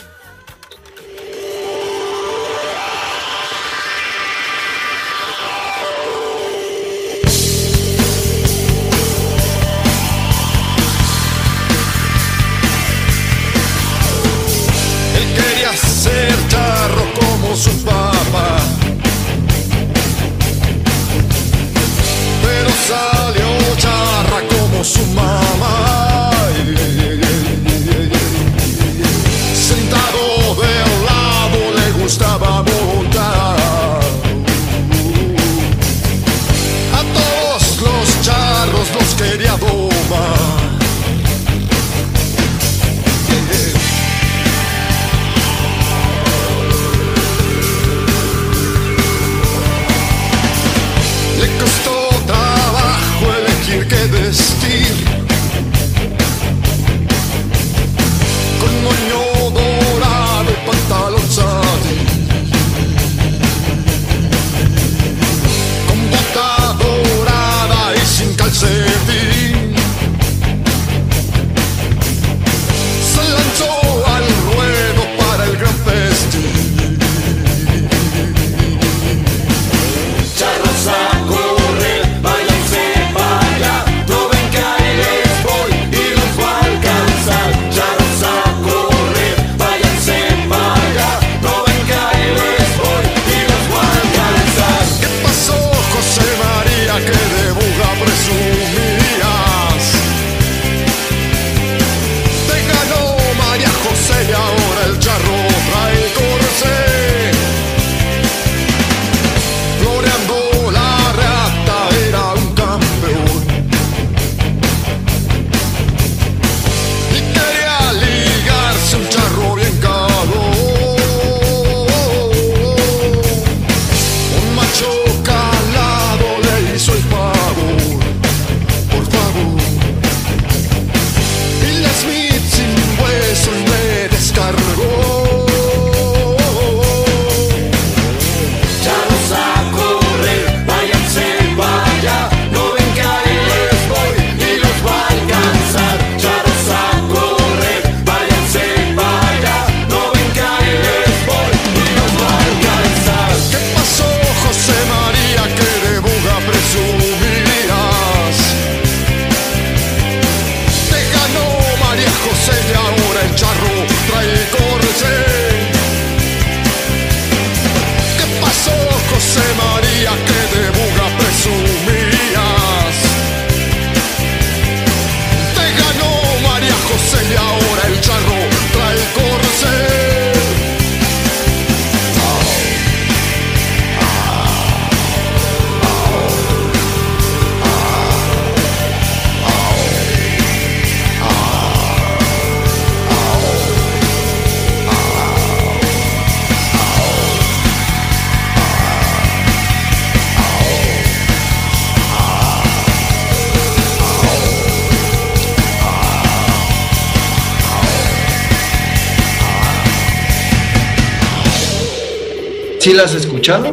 ¿Sí 212.84 212.92
la 212.92 213.04
has 213.04 213.16
escuchado? 213.16 213.72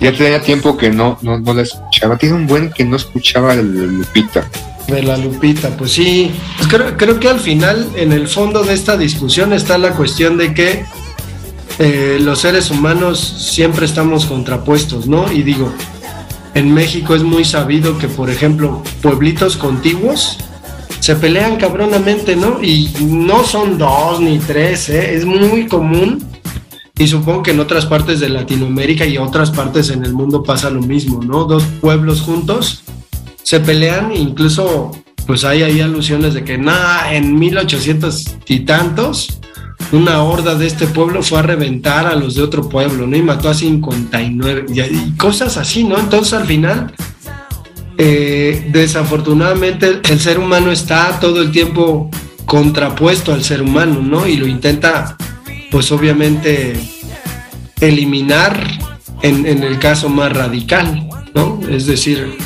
Ya 0.00 0.12
tenía 0.12 0.42
tiempo 0.42 0.76
que 0.76 0.90
no, 0.90 1.16
no, 1.22 1.38
no 1.38 1.54
la 1.54 1.62
escuchaba. 1.62 2.18
Tiene 2.18 2.34
un 2.34 2.48
buen 2.48 2.72
que 2.72 2.84
no 2.84 2.96
escuchaba 2.96 3.54
el 3.54 3.98
Lupita. 3.98 4.50
De 4.88 5.00
la 5.00 5.16
Lupita, 5.16 5.68
pues 5.76 5.92
sí. 5.92 6.32
Pues 6.56 6.68
creo, 6.68 6.96
creo 6.96 7.20
que 7.20 7.28
al 7.28 7.38
final, 7.38 7.88
en 7.94 8.10
el 8.10 8.26
fondo 8.26 8.64
de 8.64 8.74
esta 8.74 8.96
discusión 8.96 9.52
está 9.52 9.78
la 9.78 9.92
cuestión 9.92 10.38
de 10.38 10.52
que 10.52 10.84
eh, 11.78 12.18
los 12.20 12.40
seres 12.40 12.72
humanos 12.72 13.20
siempre 13.20 13.86
estamos 13.86 14.26
contrapuestos, 14.26 15.06
¿no? 15.06 15.30
Y 15.30 15.44
digo, 15.44 15.72
en 16.54 16.74
México 16.74 17.14
es 17.14 17.22
muy 17.22 17.44
sabido 17.44 17.96
que, 17.96 18.08
por 18.08 18.28
ejemplo, 18.28 18.82
pueblitos 19.02 19.56
contiguos 19.56 20.36
se 20.98 21.14
pelean 21.14 21.58
cabronamente, 21.58 22.34
¿no? 22.34 22.60
Y 22.60 22.90
no 23.02 23.44
son 23.44 23.78
dos 23.78 24.20
ni 24.20 24.40
tres, 24.40 24.88
¿eh? 24.88 25.14
Es 25.14 25.24
muy 25.24 25.68
común. 25.68 26.29
Y 27.00 27.08
supongo 27.08 27.42
que 27.42 27.52
en 27.52 27.60
otras 27.60 27.86
partes 27.86 28.20
de 28.20 28.28
Latinoamérica 28.28 29.06
y 29.06 29.16
otras 29.16 29.50
partes 29.50 29.88
en 29.88 30.04
el 30.04 30.12
mundo 30.12 30.42
pasa 30.42 30.68
lo 30.68 30.82
mismo, 30.82 31.22
¿no? 31.22 31.44
Dos 31.44 31.64
pueblos 31.80 32.20
juntos 32.20 32.82
se 33.42 33.58
pelean, 33.58 34.14
incluso 34.14 34.90
pues 35.26 35.44
hay 35.44 35.62
ahí 35.62 35.80
alusiones 35.80 36.34
de 36.34 36.44
que 36.44 36.58
nada, 36.58 37.14
en 37.14 37.38
1800 37.38 38.36
y 38.46 38.60
tantos, 38.60 39.40
una 39.92 40.22
horda 40.22 40.54
de 40.56 40.66
este 40.66 40.86
pueblo 40.86 41.22
fue 41.22 41.38
a 41.38 41.42
reventar 41.42 42.06
a 42.06 42.14
los 42.16 42.34
de 42.34 42.42
otro 42.42 42.68
pueblo, 42.68 43.06
¿no? 43.06 43.16
Y 43.16 43.22
mató 43.22 43.48
a 43.48 43.54
59, 43.54 44.66
y, 44.68 44.80
y 44.80 45.14
cosas 45.16 45.56
así, 45.56 45.84
¿no? 45.84 45.98
Entonces 45.98 46.34
al 46.34 46.46
final, 46.46 46.92
eh, 47.96 48.68
desafortunadamente 48.72 50.00
el 50.06 50.20
ser 50.20 50.38
humano 50.38 50.70
está 50.70 51.18
todo 51.18 51.40
el 51.40 51.50
tiempo 51.50 52.10
contrapuesto 52.44 53.32
al 53.32 53.42
ser 53.42 53.62
humano, 53.62 54.02
¿no? 54.02 54.26
Y 54.26 54.36
lo 54.36 54.46
intenta, 54.46 55.16
pues 55.70 55.92
obviamente, 55.92 56.74
eliminar 57.80 58.60
en, 59.22 59.46
en 59.46 59.62
el 59.62 59.78
caso 59.78 60.08
más 60.08 60.32
radical, 60.32 61.08
¿no? 61.34 61.60
Es 61.68 61.86
decir, 61.86 62.36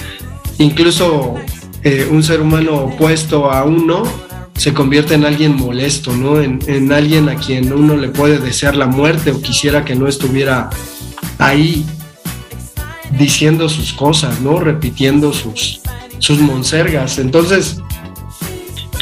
incluso 0.58 1.34
eh, 1.82 2.08
un 2.10 2.22
ser 2.22 2.40
humano 2.40 2.76
opuesto 2.76 3.50
a 3.50 3.64
uno 3.64 4.04
se 4.56 4.72
convierte 4.72 5.14
en 5.14 5.24
alguien 5.24 5.54
molesto, 5.54 6.14
¿no? 6.14 6.40
En, 6.40 6.60
en, 6.66 6.92
alguien 6.92 7.28
a 7.28 7.36
quien 7.36 7.72
uno 7.72 7.96
le 7.96 8.08
puede 8.08 8.38
desear 8.38 8.76
la 8.76 8.86
muerte 8.86 9.32
o 9.32 9.42
quisiera 9.42 9.84
que 9.84 9.94
no 9.96 10.06
estuviera 10.06 10.70
ahí 11.38 11.84
diciendo 13.18 13.68
sus 13.68 13.92
cosas, 13.92 14.40
¿no? 14.40 14.58
Repitiendo 14.60 15.32
sus, 15.32 15.80
sus 16.18 16.38
monsergas. 16.38 17.18
Entonces, 17.18 17.80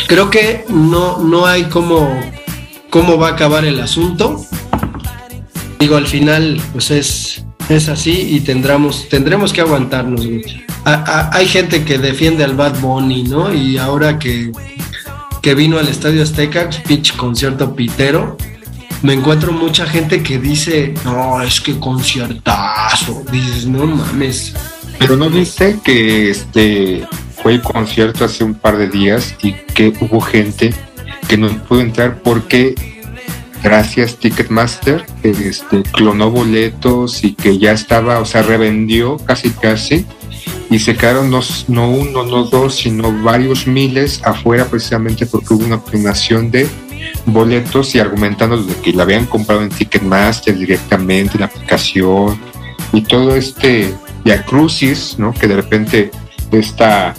creo 0.09 0.31
que 0.31 0.65
no, 0.69 1.19
no 1.19 1.47
hay 1.47 1.65
cómo, 1.65 2.09
cómo 2.93 3.17
va 3.17 3.29
a 3.29 3.33
acabar 3.33 3.65
el 3.65 3.81
asunto. 3.81 4.45
Digo, 5.81 5.97
al 5.97 6.07
final, 6.07 6.61
pues 6.73 6.91
es, 6.91 7.43
es 7.71 7.89
así 7.89 8.37
y 8.37 8.41
tendremos, 8.41 9.09
tendremos 9.09 9.55
que 9.55 9.63
aguantarnos. 9.63 10.27
A, 10.85 11.31
hay 11.35 11.47
gente 11.49 11.85
que 11.85 11.97
defiende 11.97 12.45
al 12.45 12.55
Bad 12.55 12.79
Bunny, 12.81 13.23
¿no? 13.25 13.53
Y 13.53 13.79
ahora 13.79 14.19
que, 14.19 14.53
que 15.41 15.55
vino 15.55 15.79
al 15.79 15.89
Estadio 15.89 16.23
Azteca, 16.23 16.69
pitch 16.87 17.17
concierto 17.17 17.75
pitero, 17.75 18.37
me 19.01 19.15
encuentro 19.15 19.53
mucha 19.53 19.87
gente 19.87 20.23
que 20.23 20.39
dice, 20.39 20.93
no, 21.03 21.41
es 21.41 21.63
que 21.63 21.79
conciertazo. 21.79 23.25
Dices, 23.33 23.67
no 23.67 23.87
mames. 23.87 24.53
Pero 24.99 25.17
no 25.17 25.31
viste 25.31 25.79
que 25.83 26.31
este 26.31 27.09
fue 27.43 27.55
el 27.55 27.63
concierto 27.63 28.27
hace 28.27 28.45
un 28.45 28.53
par 28.53 28.77
de 28.77 28.89
días 28.89 29.35
y 29.43 29.55
que 29.55 29.95
hubo 29.99 30.21
gente 30.21 30.75
que 31.29 31.37
no 31.37 31.49
pudo 31.65 31.81
entrar 31.81 32.23
porque 32.23 32.75
gracias 33.63 34.17
Ticketmaster 34.17 35.07
este 35.23 35.83
clonó 35.83 36.31
boletos 36.31 37.25
y 37.25 37.35
que 37.35 37.59
ya 37.59 37.73
estaba, 37.73 38.19
o 38.19 38.25
sea, 38.25 38.43
revendió 38.43 39.17
casi 39.19 39.51
casi 39.51 40.05
y 40.71 40.79
se 40.79 40.97
quedaron 40.97 41.31
no, 41.31 41.41
no 41.69 41.91
uno, 41.91 42.25
no 42.25 42.45
dos, 42.45 42.77
sino 42.77 43.13
varios 43.23 43.67
miles 43.67 44.21
afuera 44.25 44.67
precisamente 44.67 45.27
porque 45.27 45.55
hubo 45.55 45.65
una 45.65 45.83
clonación 45.83 46.51
de 46.51 46.69
boletos 47.27 47.95
y 47.95 48.01
argumentando 48.01 48.57
de 48.63 48.75
que 48.77 48.93
la 48.93 49.03
habían 49.03 49.27
comprado 49.27 49.63
en 49.63 49.69
Ticketmaster 49.69 50.57
directamente, 50.57 51.35
en 51.35 51.41
la 51.41 51.47
aplicación 51.47 52.39
y 52.93 53.03
todo 53.03 53.37
este 53.37 53.95
ya 54.25 54.45
crucis, 54.45 55.19
¿no? 55.19 55.33
Que 55.33 55.49
de 55.49 55.57
repente 55.57 56.11
está 56.51 57.15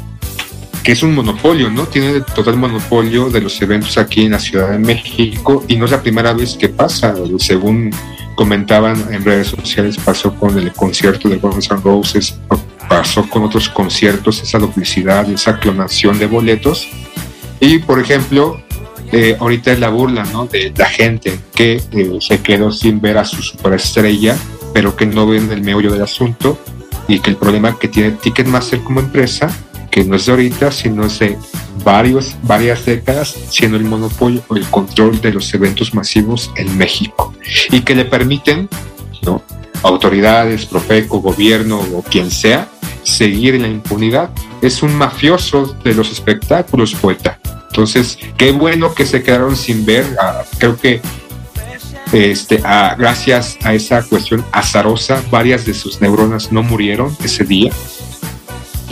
que 0.83 0.91
es 0.91 1.01
un 1.01 1.15
monopolio, 1.15 1.69
¿no? 1.69 1.85
Tiene 1.85 2.21
total 2.21 2.57
monopolio 2.57 3.29
de 3.29 3.41
los 3.41 3.61
eventos 3.61 3.97
aquí 3.97 4.25
en 4.25 4.31
la 4.31 4.39
Ciudad 4.39 4.71
de 4.71 4.79
México 4.79 5.63
y 5.67 5.77
no 5.77 5.85
es 5.85 5.91
la 5.91 6.01
primera 6.01 6.33
vez 6.33 6.57
que 6.57 6.69
pasa, 6.69 7.15
según 7.39 7.89
comentaban 8.35 9.01
en 9.11 9.23
redes 9.23 9.47
sociales, 9.47 9.97
pasó 10.03 10.35
con 10.35 10.57
el 10.57 10.73
concierto 10.73 11.29
de 11.29 11.37
Guns 11.37 11.69
N' 11.71 11.79
Roses, 11.81 12.35
pasó 12.89 13.27
con 13.29 13.43
otros 13.43 13.69
conciertos, 13.69 14.41
esa 14.41 14.59
duplicidad, 14.59 15.29
esa 15.29 15.57
clonación 15.59 16.19
de 16.19 16.25
boletos. 16.25 16.87
Y, 17.59 17.79
por 17.79 17.99
ejemplo, 17.99 18.61
eh, 19.11 19.37
ahorita 19.39 19.71
es 19.71 19.79
la 19.79 19.89
burla, 19.89 20.25
¿no? 20.25 20.47
De 20.47 20.73
la 20.75 20.87
gente 20.87 21.39
que 21.55 21.81
eh, 21.91 22.17
se 22.19 22.41
quedó 22.41 22.71
sin 22.71 22.99
ver 22.99 23.17
a 23.17 23.25
su 23.25 23.41
superestrella, 23.41 24.35
pero 24.73 24.95
que 24.95 25.05
no 25.05 25.27
ven 25.27 25.49
el 25.51 25.61
meollo 25.61 25.91
del 25.91 26.01
asunto 26.01 26.57
y 27.07 27.19
que 27.19 27.29
el 27.29 27.37
problema 27.37 27.77
que 27.79 27.87
tiene 27.87 28.11
Ticketmaster 28.11 28.81
como 28.81 28.99
empresa, 28.99 29.49
que 29.93 30.03
no 30.03 30.15
es 30.15 30.25
de 30.25 30.31
ahorita, 30.31 30.71
sino 30.71 31.05
es 31.05 31.19
de 31.19 31.37
varios, 31.85 32.35
varias 32.41 32.83
décadas, 32.83 33.35
siendo 33.51 33.77
el 33.77 33.83
monopolio 33.83 34.41
o 34.47 34.55
el 34.55 34.65
control 34.65 35.21
de 35.21 35.31
los 35.31 35.53
eventos 35.53 35.93
masivos 35.93 36.51
en 36.55 36.75
México 36.79 37.31
y 37.69 37.81
que 37.81 37.93
le 37.93 38.05
permiten, 38.05 38.67
¿no? 39.21 39.43
Autoridades, 39.83 40.65
Profeco, 40.65 41.19
gobierno 41.19 41.79
o 41.93 42.01
quien 42.01 42.31
sea, 42.31 42.67
seguir 43.03 43.53
en 43.53 43.61
la 43.61 43.67
impunidad. 43.67 44.31
Es 44.63 44.81
un 44.81 44.95
mafioso 44.95 45.75
de 45.83 45.93
los 45.93 46.11
espectáculos, 46.11 46.95
poeta. 46.95 47.37
Entonces, 47.69 48.17
qué 48.35 48.51
bueno 48.51 48.95
que 48.95 49.05
se 49.05 49.21
quedaron 49.21 49.55
sin 49.55 49.85
ver. 49.85 50.07
Creo 50.57 50.75
que 50.75 51.01
este, 52.13 52.57
gracias 52.97 53.59
a 53.63 53.75
esa 53.75 54.01
cuestión 54.01 54.43
azarosa, 54.51 55.21
varias 55.29 55.67
de 55.67 55.75
sus 55.75 56.01
neuronas 56.01 56.51
no 56.51 56.63
murieron 56.63 57.15
ese 57.23 57.43
día. 57.43 57.71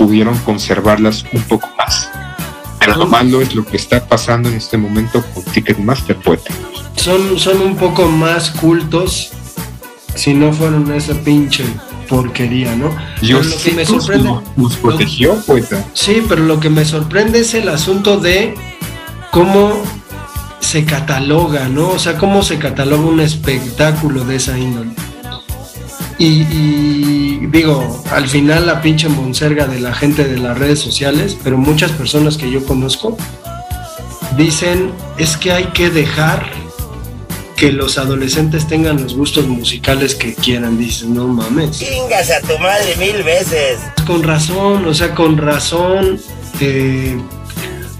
Pudieron 0.02 0.36
conservarlas 0.39 1.24
un 1.32 1.43
poco 1.43 1.70
más. 1.78 2.10
Pero 2.80 2.95
lo 2.95 3.06
malo 3.06 3.39
es 3.39 3.54
lo 3.54 3.64
que 3.64 3.78
está 3.78 4.04
pasando 4.08 4.49
en 4.49 4.56
este 4.56 4.76
momento 4.76 5.24
con 5.32 5.43
Ticketmaster, 5.43 6.16
poeta. 6.16 6.52
Son, 6.95 7.38
son 7.38 7.62
un 7.62 7.76
poco 7.76 8.08
más 8.08 8.49
cultos 8.49 9.30
si 10.16 10.34
no 10.34 10.52
fueron 10.54 10.91
esa 10.91 11.14
pinche 11.14 11.64
porquería, 12.10 12.76
¿no? 12.76 12.89
Yo 13.22 13.38
pero 13.38 13.49
lo 13.49 13.58
que 13.62 13.72
me 13.74 13.86
sorprende 13.86 14.28
nos, 14.28 14.58
nos 14.58 14.76
protegió, 14.78 15.36
lo, 15.36 15.41
poeta. 15.41 15.86
Sí, 15.93 16.24
pero 16.28 16.45
lo 16.45 16.60
que 16.60 16.72
me 16.72 16.84
sorprende 16.84 17.41
es 17.41 17.54
el 17.54 17.70
asunto 17.70 18.18
de 18.18 18.56
cómo 19.30 19.84
se 20.62 20.84
cataloga, 20.84 21.68
¿no? 21.68 21.89
O 21.89 21.99
sea, 21.99 22.18
cómo 22.18 22.41
se 22.41 22.58
cataloga 22.58 23.04
un 23.04 23.20
espectáculo 23.20 24.24
de 24.24 24.38
esa 24.38 24.58
índole. 24.58 24.89
Y, 26.22 26.44
y, 26.52 27.48
digo, 27.48 28.04
al 28.12 28.28
final 28.28 28.68
la 28.68 28.80
pinche 28.80 29.10
monserga 29.10 29.66
de 29.66 29.80
la 29.80 29.92
gente 29.92 30.24
de 30.24 30.38
las 30.38 30.56
redes 30.56 30.80
sociales, 30.80 31.36
pero 31.44 31.58
muchas 31.58 31.92
personas 31.94 32.38
que 32.38 32.52
yo 32.52 32.64
conozco 32.64 33.18
dicen 34.38 34.92
es 35.18 35.36
que 35.36 35.52
hay 35.52 35.64
que 35.74 35.90
dejar 35.90 36.46
que 37.56 37.72
los 37.72 37.98
adolescentes 37.98 38.68
tengan 38.68 39.02
los 39.02 39.16
gustos 39.16 39.48
musicales 39.48 40.14
que 40.14 40.36
quieran. 40.36 40.78
Dices, 40.78 41.06
no 41.06 41.28
mames. 41.28 41.80
Chingas 41.80 42.30
a 42.30 42.40
tu 42.42 42.56
madre 42.60 42.96
mil 42.98 43.24
veces. 43.24 43.80
Con 44.06 44.22
razón, 44.22 44.86
o 44.86 44.94
sea, 44.94 45.16
con 45.16 45.38
razón 45.38 46.22
eh, 46.60 47.20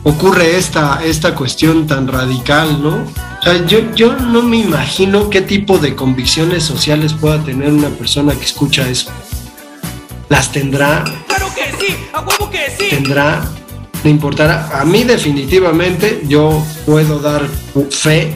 ocurre 0.04 0.58
esta, 0.58 1.02
esta 1.04 1.34
cuestión 1.34 1.88
tan 1.88 2.08
radical, 2.08 2.84
¿no? 2.84 3.04
O 3.42 3.44
sea, 3.44 3.66
yo, 3.66 3.80
yo 3.96 4.16
no 4.16 4.44
me 4.44 4.58
imagino 4.58 5.32
qué 5.32 5.42
tipo 5.42 5.80
de 5.80 5.96
convicciones 5.96 6.64
sociales 6.64 7.14
pueda 7.14 7.44
tener 7.44 7.74
una 7.74 7.90
persona 7.90 8.36
que 8.36 8.46
escucha 8.46 8.88
eso. 8.88 9.10
¿Las 10.30 10.52
tendrá? 10.52 11.04
¡Claro 11.28 11.48
que 11.56 11.64
sí! 11.84 11.96
¡A 12.14 12.22
huevo 12.22 12.52
que 12.52 12.70
sí! 12.78 12.90
¿Tendrá? 12.92 13.44
¿Le 14.04 14.12
importará? 14.12 14.80
A 14.80 14.86
mí 14.86 15.04
definitivamente 15.04 16.22
yo 16.28 16.64
puedo 16.86 17.20
dar 17.20 17.48
fe 17.90 18.32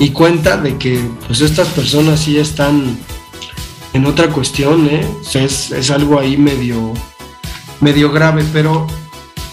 y 0.00 0.10
cuenta 0.10 0.56
de 0.56 0.76
que 0.76 1.00
pues 1.28 1.40
estas 1.40 1.68
personas 1.68 2.18
sí 2.18 2.36
están 2.36 2.98
en 3.92 4.06
otra 4.06 4.28
cuestión, 4.28 4.88
¿eh? 4.88 5.06
O 5.20 5.24
sea, 5.24 5.44
es, 5.44 5.70
es, 5.70 5.90
algo 5.92 6.18
ahí 6.18 6.36
medio, 6.36 6.92
medio 7.80 8.10
grave, 8.10 8.44
pero 8.52 8.88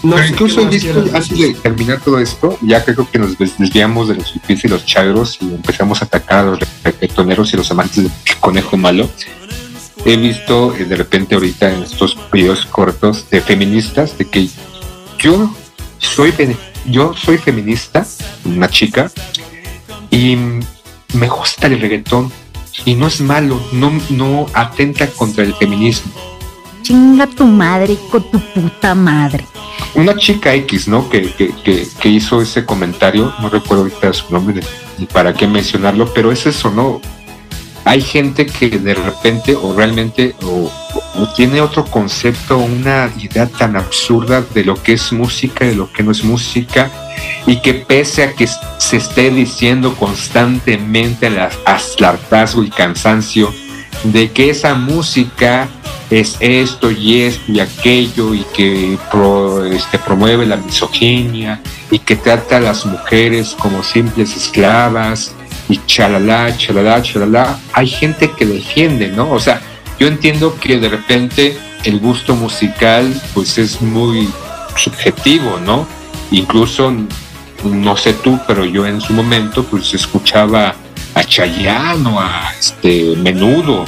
no 0.04 0.16
pero 0.16 0.28
incluso 0.28 0.60
antes 0.60 0.82
de 0.84 1.54
terminar 1.54 2.00
todo 2.00 2.18
esto, 2.18 2.58
ya 2.60 2.84
creo 2.84 3.10
que 3.10 3.18
nos 3.18 3.38
desviamos 3.38 4.08
de 4.08 4.16
los 4.16 4.32
hippies 4.32 4.64
y 4.64 4.68
los 4.68 4.84
chagros 4.84 5.38
y 5.40 5.46
empezamos 5.46 6.02
a 6.02 6.04
atacar 6.04 6.40
a 6.40 6.50
los 6.50 6.58
reggaetoneros 6.82 7.52
y 7.52 7.56
los 7.56 7.70
amantes 7.70 8.04
del 8.04 8.12
conejo 8.38 8.76
malo. 8.76 9.08
He 10.04 10.16
visto 10.18 10.74
eh, 10.76 10.84
de 10.84 10.96
repente 10.96 11.34
ahorita 11.34 11.72
en 11.72 11.82
estos 11.82 12.18
videos 12.30 12.66
cortos 12.66 13.30
de 13.30 13.40
feministas 13.40 14.18
de 14.18 14.26
que 14.26 14.48
yo 15.18 15.50
soy 15.98 16.34
yo 16.86 17.14
soy 17.14 17.38
feminista, 17.38 18.06
una 18.44 18.68
chica, 18.68 19.10
y 20.10 20.36
me 21.14 21.28
gusta 21.28 21.66
el 21.68 21.80
reggaetón, 21.80 22.30
y 22.84 22.94
no 22.94 23.06
es 23.06 23.22
malo, 23.22 23.58
no, 23.72 23.90
no 24.10 24.46
atenta 24.52 25.06
contra 25.06 25.44
el 25.44 25.54
feminismo. 25.54 26.12
Chinga 26.84 27.26
tu 27.26 27.46
madre 27.46 27.96
con 28.10 28.30
tu 28.30 28.38
puta 28.38 28.94
madre. 28.94 29.46
Una 29.94 30.14
chica 30.14 30.52
X, 30.52 30.86
¿no? 30.86 31.08
Que, 31.08 31.32
que, 31.32 31.88
que, 31.98 32.08
hizo 32.10 32.42
ese 32.42 32.66
comentario, 32.66 33.32
no 33.40 33.48
recuerdo 33.48 33.84
ahorita 33.84 34.12
su 34.12 34.30
nombre 34.30 34.60
ni 34.98 35.06
para 35.06 35.32
qué 35.32 35.46
mencionarlo, 35.46 36.12
pero 36.12 36.30
es 36.30 36.44
eso, 36.44 36.70
¿no? 36.70 37.00
Hay 37.86 38.02
gente 38.02 38.44
que 38.44 38.68
de 38.68 38.92
repente 38.92 39.56
o 39.56 39.74
realmente 39.74 40.34
o, 40.42 40.70
tiene 41.34 41.62
otro 41.62 41.86
concepto, 41.86 42.58
una 42.58 43.10
idea 43.18 43.46
tan 43.46 43.76
absurda 43.76 44.42
de 44.42 44.64
lo 44.64 44.74
que 44.82 44.92
es 44.92 45.10
música, 45.10 45.64
de 45.64 45.74
lo 45.74 45.90
que 45.90 46.02
no 46.02 46.10
es 46.12 46.22
música, 46.22 46.90
y 47.46 47.62
que 47.62 47.72
pese 47.72 48.24
a 48.24 48.34
que 48.34 48.46
se 48.76 48.98
esté 48.98 49.30
diciendo 49.30 49.94
constantemente 49.94 51.28
al 51.28 51.50
hartazgo 52.04 52.62
y 52.62 52.68
cansancio 52.68 53.54
de 54.04 54.30
que 54.30 54.50
esa 54.50 54.74
música 54.74 55.68
es 56.10 56.36
esto 56.40 56.90
y 56.90 57.22
esto 57.22 57.50
y 57.50 57.60
aquello 57.60 58.34
y 58.34 58.44
que 58.54 58.98
pro- 59.10 59.64
este, 59.64 59.98
promueve 59.98 60.46
la 60.46 60.56
misoginia 60.56 61.60
y 61.90 61.98
que 61.98 62.14
trata 62.16 62.58
a 62.58 62.60
las 62.60 62.84
mujeres 62.86 63.56
como 63.58 63.82
simples 63.82 64.36
esclavas 64.36 65.34
y 65.68 65.80
chalala, 65.86 66.54
chalala, 66.56 67.02
chalala, 67.02 67.58
hay 67.72 67.88
gente 67.88 68.30
que 68.36 68.44
defiende, 68.44 69.08
¿no? 69.08 69.30
O 69.30 69.40
sea, 69.40 69.60
yo 69.98 70.06
entiendo 70.06 70.56
que 70.60 70.78
de 70.78 70.88
repente 70.90 71.56
el 71.84 71.98
gusto 72.00 72.34
musical 72.36 73.18
pues 73.32 73.56
es 73.58 73.80
muy 73.80 74.28
subjetivo, 74.76 75.58
¿no? 75.64 75.86
Incluso, 76.30 76.92
no 77.64 77.96
sé 77.96 78.12
tú, 78.12 78.38
pero 78.46 78.64
yo 78.66 78.86
en 78.86 79.00
su 79.00 79.12
momento 79.14 79.64
pues 79.64 79.94
escuchaba 79.94 80.74
a 81.14 81.24
Chayanne 81.24 82.08
o 82.08 82.20
a 82.20 82.52
este 82.58 83.14
Menudo 83.16 83.84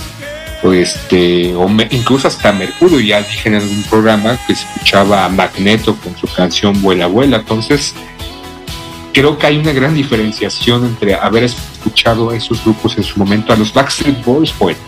o 0.63 0.73
este 0.73 1.55
o 1.55 1.69
incluso 1.91 2.29
hasta 2.29 2.53
Mercurio 2.53 3.01
ya 3.01 3.23
dije 3.23 3.49
en 3.49 3.57
algún 3.57 3.83
programa 3.85 4.39
que 4.47 4.55
escuchaba 4.55 5.25
a 5.25 5.29
Magneto 5.29 5.97
con 5.97 6.17
su 6.17 6.27
canción 6.29 6.81
Vuela 6.83 7.07
Vuela 7.07 7.39
entonces 7.39 7.95
creo 9.13 9.39
que 9.39 9.47
hay 9.47 9.59
una 9.59 9.73
gran 9.73 9.95
diferenciación 9.95 10.85
entre 10.85 11.15
haber 11.15 11.45
escuchado 11.45 12.31
a 12.31 12.37
esos 12.37 12.63
grupos 12.65 12.97
en 12.97 13.05
su 13.05 13.19
momento 13.19 13.53
a 13.53 13.57
los 13.57 13.73
Backstreet 13.73 14.25
Boys 14.25 14.55
bueno 14.59 14.79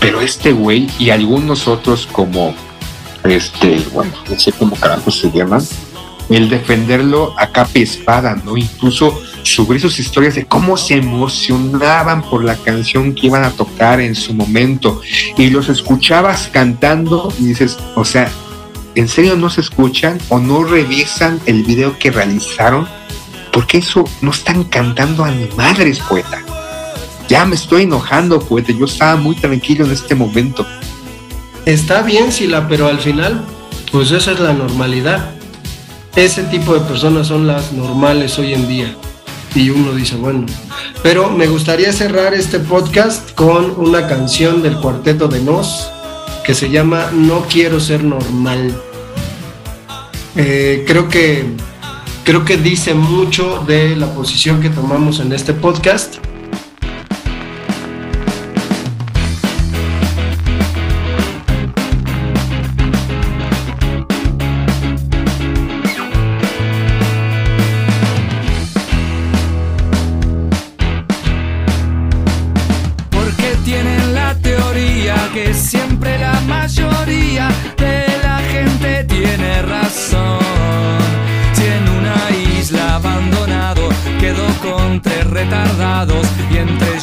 pero 0.00 0.20
este 0.20 0.52
güey 0.52 0.88
y 0.98 1.10
algunos 1.10 1.68
otros 1.68 2.06
como 2.10 2.54
este 3.24 3.78
bueno 3.92 4.12
no 4.30 4.38
sé 4.38 4.52
cómo 4.52 4.76
carajos 4.76 5.18
se 5.18 5.30
llaman 5.30 5.62
el 6.28 6.48
defenderlo 6.48 7.34
a 7.36 7.48
capa 7.48 7.78
espada, 7.78 8.40
¿no? 8.44 8.56
Incluso 8.56 9.20
subir 9.44 9.80
sus 9.80 9.98
historias 9.98 10.34
de 10.34 10.46
cómo 10.46 10.76
se 10.76 10.94
emocionaban 10.94 12.22
por 12.22 12.44
la 12.44 12.56
canción 12.56 13.14
que 13.14 13.26
iban 13.26 13.44
a 13.44 13.50
tocar 13.50 14.00
en 14.00 14.14
su 14.14 14.34
momento 14.34 15.00
y 15.36 15.50
los 15.50 15.68
escuchabas 15.68 16.48
cantando 16.52 17.32
y 17.38 17.46
dices, 17.46 17.78
o 17.94 18.04
sea, 18.04 18.30
¿en 18.94 19.06
serio 19.06 19.36
no 19.36 19.50
se 19.50 19.60
escuchan 19.60 20.18
o 20.30 20.38
no 20.38 20.64
revisan 20.64 21.40
el 21.46 21.62
video 21.62 21.98
que 21.98 22.10
realizaron? 22.10 22.88
Porque 23.52 23.78
eso 23.78 24.04
no 24.22 24.30
están 24.30 24.64
cantando 24.64 25.24
a 25.24 25.30
ni 25.30 25.46
madres, 25.56 26.00
poeta. 26.00 26.42
Ya 27.28 27.44
me 27.44 27.54
estoy 27.54 27.82
enojando, 27.82 28.40
poeta. 28.40 28.72
Yo 28.72 28.86
estaba 28.86 29.16
muy 29.16 29.36
tranquilo 29.36 29.84
en 29.84 29.92
este 29.92 30.14
momento. 30.14 30.66
Está 31.64 32.02
bien, 32.02 32.32
Sila, 32.32 32.66
pero 32.68 32.88
al 32.88 32.98
final, 32.98 33.44
pues 33.92 34.10
esa 34.10 34.32
es 34.32 34.40
la 34.40 34.52
normalidad. 34.52 35.30
Ese 36.16 36.42
tipo 36.44 36.74
de 36.74 36.80
personas 36.80 37.28
son 37.28 37.46
las 37.46 37.72
normales 37.72 38.38
hoy 38.38 38.54
en 38.54 38.68
día. 38.68 38.96
Y 39.54 39.70
uno 39.70 39.94
dice, 39.94 40.16
bueno, 40.16 40.46
pero 41.02 41.30
me 41.30 41.46
gustaría 41.46 41.92
cerrar 41.92 42.34
este 42.34 42.58
podcast 42.58 43.32
con 43.34 43.70
una 43.78 44.08
canción 44.08 44.62
del 44.62 44.76
cuarteto 44.78 45.28
de 45.28 45.40
Nos 45.40 45.90
que 46.44 46.54
se 46.54 46.70
llama 46.70 47.10
No 47.12 47.46
quiero 47.48 47.80
ser 47.80 48.04
normal. 48.04 48.74
Eh, 50.36 50.84
creo 50.86 51.08
que 51.08 51.46
creo 52.24 52.44
que 52.44 52.56
dice 52.56 52.94
mucho 52.94 53.64
de 53.66 53.94
la 53.96 54.12
posición 54.12 54.60
que 54.60 54.70
tomamos 54.70 55.20
en 55.20 55.32
este 55.32 55.54
podcast. 55.54 56.16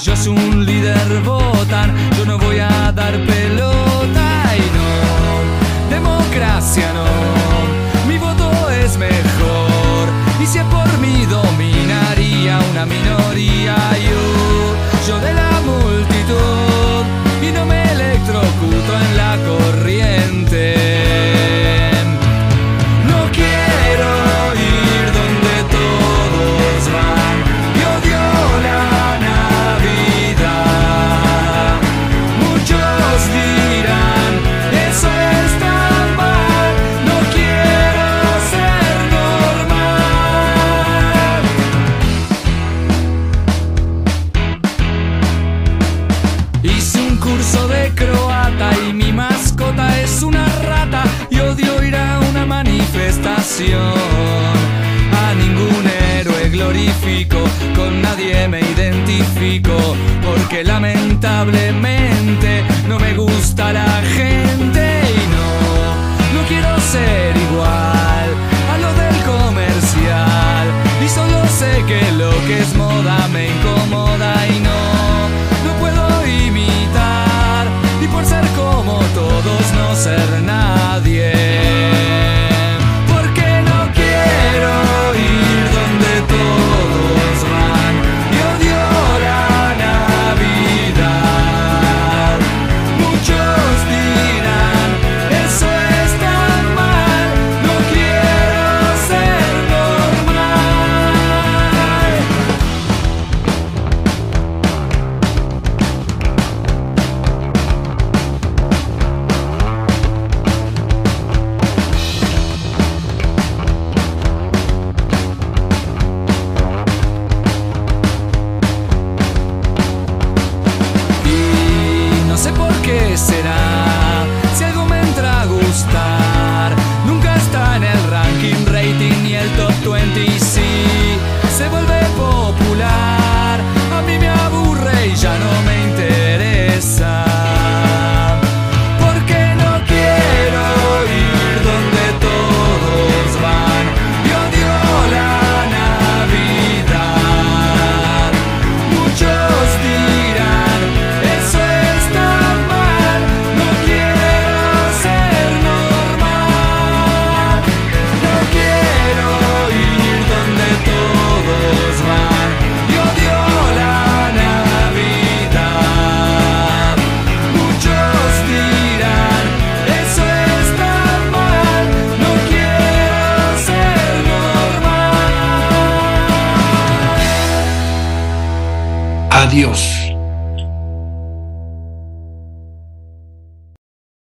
Y 0.03 0.09
entre 0.09 0.13
ellos 0.13 0.27
un 0.27 0.65
líder 0.65 1.21
votan, 1.23 1.95
yo 2.17 2.25
no 2.25 2.37
voy 2.37 2.59
a 2.59 2.91
dar 2.91 3.13
pelota 3.25 4.55
y 4.57 4.61
no, 4.77 5.95
democracia 5.95 6.91
no, 6.93 8.07
mi 8.07 8.17
voto 8.17 8.69
es 8.69 8.97
mejor. 8.97 10.09
Y 10.41 10.45
si 10.47 10.57
es 10.57 10.65
por 10.65 10.97
mí 10.97 11.25
dominaría 11.25 12.59
una 12.71 12.85
minoría. 12.85 13.75
Yo, 13.97 15.07
yo 15.07 15.19
de 15.19 15.33
la 15.33 15.50